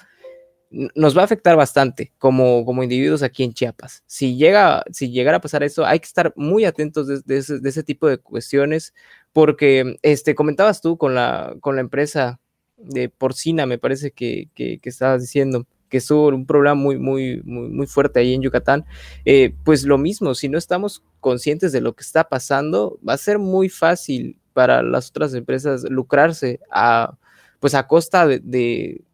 nos 0.95 1.17
va 1.17 1.23
a 1.23 1.25
afectar 1.25 1.57
bastante 1.57 2.13
como, 2.19 2.65
como 2.65 2.83
individuos 2.83 3.23
aquí 3.23 3.45
en 3.45 3.53
Chiapas. 3.53 4.03
Si, 4.07 4.37
llega, 4.37 4.85
si 4.91 5.11
llegara 5.11 5.37
a 5.37 5.41
pasar 5.41 5.63
eso, 5.63 5.85
hay 5.85 6.01
que 6.01 6.07
estar 6.07 6.33
muy 6.37 6.65
atentos 6.65 7.07
de, 7.07 7.37
ese, 7.37 7.83
tipo 7.83 8.09
de 8.09 8.19
cuestiones, 8.19 8.95
porque 9.33 9.97
este, 10.03 10.35
comentabas 10.35 10.81
tú 10.81 10.97
con 10.97 11.15
la, 11.15 11.55
con 11.61 11.75
la 11.75 11.83
empresa 11.83 12.41
de 12.77 13.09
porcina, 13.09 13.67
me 13.67 13.79
parece 13.79 14.11
que, 14.13 14.49
que, 14.55 14.81
estabas 14.83 15.21
diciendo 15.21 15.67
que 15.89 15.99
es 15.99 16.11
un 16.11 16.47
problema 16.47 16.75
muy, 16.75 16.99
muy, 16.99 17.43
muy, 17.45 17.69
muy 17.69 17.87
fuerte 17.87 18.21
ahí 18.21 18.33
en 18.33 18.41
Yucatán, 18.41 18.87
eh, 19.27 19.55
pues 19.63 19.85
lo 19.85 19.99
mismo, 19.99 20.35
si 20.35 20.49
no 20.49 20.57
estamos 20.57 21.03
conscientes 21.21 21.71
de 21.73 21.83
lo 21.83 21.93
que 21.93 22.03
está 22.03 22.25
pasando, 22.25 22.99
va 23.07 23.13
a 23.13 23.19
ser 23.19 23.39
muy 23.39 23.69
fácil 23.69 24.39
para 24.55 24.83
las 24.83 25.11
otras 25.11 25.35
empresas 25.35 25.85
lucrarse 25.89 26.61
a, 26.71 27.19
pues 27.61 27.75
a 27.75 27.87
costa 27.87 28.27
de 28.27 28.41
de, 28.41 29.05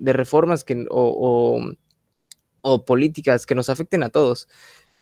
reformas 0.00 0.64
que, 0.64 0.86
o, 0.90 1.74
políticas 2.86 3.46
que 3.46 3.54
nos 3.54 3.68
afecten 3.68 4.02
a 4.02 4.10
todos. 4.10 4.48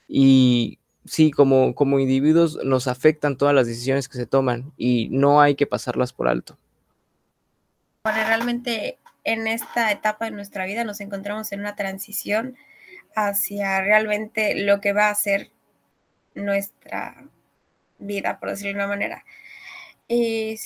Y 0.07 0.79
sí, 1.05 1.31
como, 1.31 1.75
como 1.75 1.99
individuos 1.99 2.59
nos 2.65 2.89
afectan 2.89 3.37
todas 3.37 3.55
las 3.55 3.67
decisiones 3.67 4.09
que 4.09 4.19
se 4.19 4.27
toman 4.27 4.73
y 4.77 5.09
no 5.11 5.41
hay 5.41 5.55
que 5.55 5.67
pasarlas 5.67 6.13
por 6.13 6.29
alto. 6.29 6.59
realmente 8.05 8.99
en 9.25 9.47
esta 9.47 9.91
etapa 9.93 10.25
de 10.25 10.31
nuestra 10.31 10.65
vida 10.65 10.85
nos 10.85 11.01
encontramos 11.01 11.53
en 11.53 11.61
una 11.61 11.77
transición 11.77 12.57
hacia 13.15 13.81
realmente 13.83 14.55
lo 14.55 14.81
que 14.81 14.93
va 14.93 15.11
a 15.11 15.15
ser 15.15 15.51
nuestra 16.35 17.25
vida, 17.99 18.39
por 18.39 18.51
decirlo 18.51 18.71
de 18.71 18.77
una 18.77 18.87
manera. 18.87 19.25
Y 20.07 20.57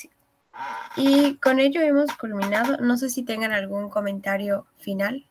y 0.96 1.36
con 1.36 1.58
ello 1.58 1.80
hemos 1.80 2.14
culminado. 2.16 2.78
No 2.78 2.96
sé 2.96 3.10
si 3.10 3.22
tengan 3.22 3.52
algún 3.52 3.88
comentario 3.88 4.66
final. 4.78 5.26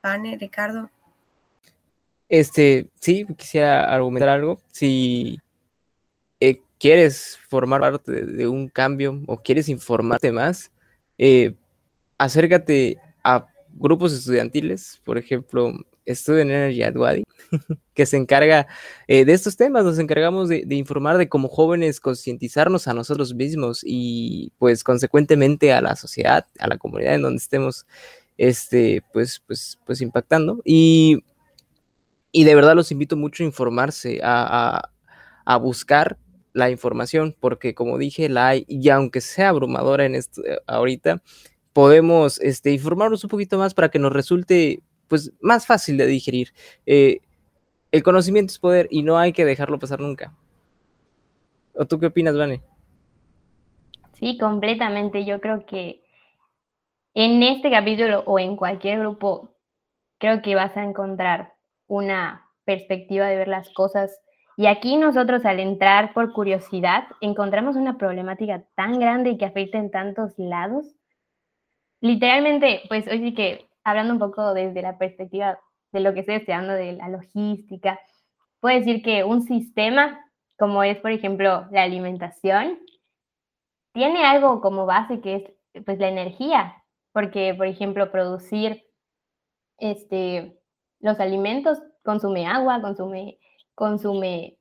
Pane, 0.00 0.36
Ricardo. 0.38 0.90
Este, 2.28 2.88
sí, 3.00 3.26
quisiera 3.36 3.92
argumentar 3.92 4.28
algo. 4.28 4.60
Si 4.70 5.38
eh, 6.40 6.60
quieres 6.78 7.38
formar 7.48 7.80
parte 7.80 8.24
de, 8.24 8.48
un 8.48 8.68
cambio 8.68 9.20
o 9.26 9.38
quieres 9.38 9.68
informarte 9.68 10.32
más, 10.32 10.70
eh, 11.18 11.54
acércate 12.18 12.98
a 13.22 13.46
grupos 13.70 14.12
estudiantiles, 14.12 15.00
por 15.04 15.18
ejemplo, 15.18 15.72
Student 16.06 16.50
Energy 16.50 16.82
at 16.82 16.96
Wadi, 16.96 17.24
que 17.94 18.06
se 18.06 18.16
encarga 18.16 18.66
eh, 19.08 19.24
de 19.24 19.32
estos 19.32 19.56
temas, 19.56 19.84
nos 19.84 19.98
encargamos 19.98 20.48
de, 20.48 20.64
informar 20.70 21.18
de 21.18 21.28
como 21.28 21.48
jóvenes 21.48 22.00
concientizarnos 22.00 22.88
a 22.88 22.94
nosotros 22.94 23.34
mismos 23.34 23.80
y 23.84 24.52
pues 24.58 24.84
consecuentemente 24.84 25.72
a 25.72 25.80
la 25.80 25.96
sociedad, 25.96 26.46
a 26.58 26.68
la 26.68 26.78
comunidad 26.78 27.14
en 27.14 27.22
donde 27.22 27.38
estemos 27.38 27.86
este, 28.38 29.02
pues, 29.12 29.42
pues, 29.46 29.78
pues 29.84 30.00
impactando. 30.00 30.60
Y, 30.64 31.24
y 32.32 32.44
de 32.44 32.54
verdad 32.54 32.74
los 32.74 32.92
invito 32.92 33.16
mucho 33.16 33.42
a 33.42 33.46
informarse, 33.46 34.20
a, 34.22 34.90
a, 35.44 35.56
buscar 35.56 36.18
la 36.52 36.70
información, 36.70 37.34
porque 37.38 37.74
como 37.74 37.98
dije, 37.98 38.28
la 38.28 38.48
hay, 38.48 38.64
y 38.68 38.88
aunque 38.90 39.20
sea 39.20 39.50
abrumadora 39.50 40.04
en 40.04 40.14
esto 40.14 40.44
eh, 40.44 40.58
ahorita, 40.66 41.22
podemos 41.72 42.40
este, 42.40 42.72
informarnos 42.72 43.22
un 43.24 43.30
poquito 43.30 43.58
más 43.58 43.74
para 43.74 43.90
que 43.90 43.98
nos 43.98 44.12
resulte 44.12 44.82
pues 45.08 45.32
más 45.40 45.66
fácil 45.66 45.96
de 45.96 46.06
digerir. 46.06 46.52
Eh, 46.86 47.20
el 47.92 48.02
conocimiento 48.02 48.52
es 48.52 48.58
poder 48.58 48.88
y 48.90 49.02
no 49.02 49.18
hay 49.18 49.32
que 49.32 49.44
dejarlo 49.44 49.78
pasar 49.78 50.00
nunca. 50.00 50.34
¿O 51.74 51.86
tú 51.86 51.98
qué 51.98 52.06
opinas, 52.06 52.36
Vane? 52.36 52.62
Sí, 54.14 54.38
completamente. 54.38 55.24
Yo 55.24 55.40
creo 55.40 55.66
que 55.66 56.02
en 57.14 57.42
este 57.42 57.70
capítulo 57.70 58.22
o 58.26 58.38
en 58.38 58.56
cualquier 58.56 59.00
grupo, 59.00 59.56
creo 60.18 60.42
que 60.42 60.54
vas 60.54 60.76
a 60.76 60.84
encontrar 60.84 61.54
una 61.86 62.46
perspectiva 62.64 63.26
de 63.26 63.36
ver 63.36 63.48
las 63.48 63.70
cosas. 63.70 64.20
Y 64.56 64.66
aquí 64.66 64.96
nosotros 64.96 65.44
al 65.44 65.60
entrar 65.60 66.12
por 66.14 66.32
curiosidad, 66.32 67.04
encontramos 67.20 67.76
una 67.76 67.98
problemática 67.98 68.64
tan 68.74 68.98
grande 68.98 69.30
y 69.30 69.38
que 69.38 69.44
afecta 69.44 69.78
en 69.78 69.90
tantos 69.90 70.38
lados. 70.38 70.86
Literalmente, 72.00 72.82
pues 72.88 73.06
hoy 73.06 73.20
sí 73.20 73.34
que 73.34 73.66
hablando 73.86 74.14
un 74.14 74.18
poco 74.18 74.52
desde 74.52 74.82
la 74.82 74.98
perspectiva 74.98 75.60
de 75.92 76.00
lo 76.00 76.12
que 76.12 76.20
estoy 76.20 76.34
estudiando 76.34 76.72
de 76.72 76.92
la 76.94 77.08
logística, 77.08 78.00
puedo 78.58 78.76
decir 78.76 79.00
que 79.00 79.22
un 79.22 79.42
sistema, 79.42 80.20
como 80.58 80.82
es, 80.82 80.98
por 80.98 81.12
ejemplo, 81.12 81.66
la 81.70 81.84
alimentación, 81.84 82.80
tiene 83.92 84.24
algo 84.24 84.60
como 84.60 84.86
base 84.86 85.20
que 85.20 85.36
es 85.72 85.84
pues 85.84 85.98
la 86.00 86.08
energía, 86.08 86.82
porque, 87.12 87.54
por 87.54 87.68
ejemplo, 87.68 88.10
producir 88.10 88.84
este, 89.78 90.58
los 90.98 91.20
alimentos 91.20 91.78
consume 92.02 92.46
agua, 92.46 92.80
consume, 92.82 93.38
consume 93.76 94.58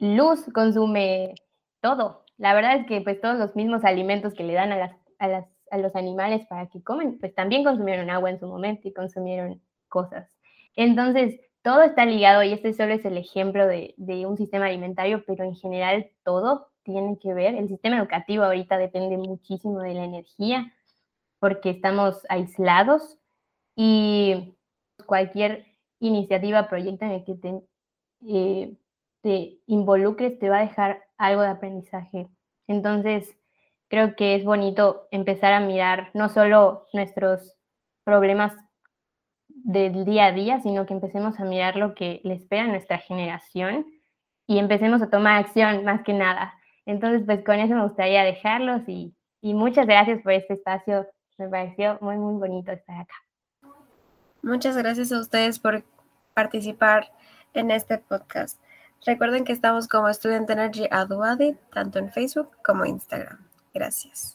luz, 0.00 0.44
consume 0.52 1.34
todo. 1.80 2.24
La 2.36 2.52
verdad 2.52 2.80
es 2.80 2.86
que 2.86 3.00
pues 3.00 3.20
todos 3.20 3.38
los 3.38 3.54
mismos 3.54 3.84
alimentos 3.84 4.34
que 4.34 4.42
le 4.42 4.54
dan 4.54 4.72
a, 4.72 4.76
las, 4.76 4.96
a 5.20 5.28
las 5.28 5.46
a 5.70 5.78
los 5.78 5.94
animales 5.96 6.46
para 6.46 6.66
que 6.68 6.82
comen, 6.82 7.18
pues 7.18 7.34
también 7.34 7.64
consumieron 7.64 8.10
agua 8.10 8.30
en 8.30 8.40
su 8.40 8.46
momento 8.46 8.88
y 8.88 8.92
consumieron 8.92 9.60
cosas. 9.88 10.28
Entonces, 10.76 11.40
todo 11.62 11.82
está 11.82 12.06
ligado 12.06 12.42
y 12.42 12.52
este 12.52 12.72
solo 12.72 12.94
es 12.94 13.04
el 13.04 13.16
ejemplo 13.16 13.66
de, 13.66 13.94
un 14.26 14.36
sistema 14.36 14.66
alimentario, 14.66 15.24
pero 15.26 15.44
en 15.44 15.54
general 15.54 16.10
todo 16.24 16.68
tiene 16.82 17.18
que 17.18 17.34
ver. 17.34 17.54
El 17.54 17.68
sistema 17.68 17.98
educativo 17.98 18.44
ahorita 18.44 18.78
depende 18.78 19.16
muchísimo 19.16 19.80
de 19.80 19.94
la 19.94 20.04
energía 20.04 20.72
porque 21.38 21.70
estamos 21.70 22.24
aislados 22.28 23.18
y 23.76 24.54
cualquier 25.06 25.66
iniciativa, 26.00 26.68
proyecto 26.68 27.04
en 27.04 27.10
el 27.12 27.24
que 27.24 27.34
te, 27.34 27.60
eh, 28.26 28.76
te 29.20 29.58
involucres 29.66 30.38
te 30.38 30.48
va 30.48 30.58
a 30.58 30.66
dejar 30.66 31.04
algo 31.16 31.42
de 31.42 31.48
aprendizaje. 31.48 32.28
Entonces, 32.66 33.37
creo 33.88 34.14
que 34.16 34.34
es 34.34 34.44
bonito 34.44 35.08
empezar 35.10 35.52
a 35.52 35.60
mirar 35.60 36.10
no 36.14 36.28
solo 36.28 36.86
nuestros 36.92 37.56
problemas 38.04 38.52
del 39.48 40.04
día 40.04 40.26
a 40.26 40.32
día, 40.32 40.60
sino 40.60 40.86
que 40.86 40.94
empecemos 40.94 41.38
a 41.40 41.44
mirar 41.44 41.76
lo 41.76 41.94
que 41.94 42.20
le 42.24 42.34
espera 42.34 42.64
a 42.64 42.68
nuestra 42.68 42.98
generación 42.98 43.86
y 44.46 44.58
empecemos 44.58 45.02
a 45.02 45.10
tomar 45.10 45.38
acción 45.38 45.84
más 45.84 46.02
que 46.02 46.12
nada. 46.12 46.54
Entonces, 46.86 47.22
pues 47.26 47.44
con 47.44 47.56
eso 47.56 47.74
me 47.74 47.82
gustaría 47.82 48.24
dejarlos 48.24 48.82
y, 48.88 49.14
y 49.42 49.54
muchas 49.54 49.86
gracias 49.86 50.22
por 50.22 50.32
este 50.32 50.54
espacio. 50.54 51.06
Me 51.36 51.48
pareció 51.48 51.98
muy, 52.00 52.16
muy 52.16 52.38
bonito 52.38 52.72
estar 52.72 53.00
acá. 53.00 53.14
Muchas 54.42 54.76
gracias 54.76 55.12
a 55.12 55.20
ustedes 55.20 55.58
por 55.58 55.84
participar 56.34 57.10
en 57.52 57.70
este 57.70 57.98
podcast. 57.98 58.60
Recuerden 59.04 59.44
que 59.44 59.52
estamos 59.52 59.88
como 59.88 60.12
Student 60.12 60.48
Energy 60.48 60.86
Aduadi, 60.90 61.56
tanto 61.72 61.98
en 61.98 62.10
Facebook 62.10 62.50
como 62.62 62.84
Instagram. 62.84 63.47
Gracias. 63.78 64.34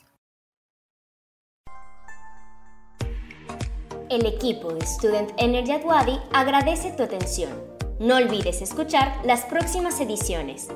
El 4.10 4.26
equipo 4.26 4.74
de 4.74 4.86
Student 4.86 5.32
Energy 5.38 5.74
at 5.74 5.84
Wadi 5.84 6.18
agradece 6.32 6.94
tu 6.94 7.04
atención. 7.04 7.52
No 8.00 8.16
olvides 8.16 8.62
escuchar 8.62 9.20
las 9.26 9.42
próximas 9.42 10.00
ediciones. 10.00 10.70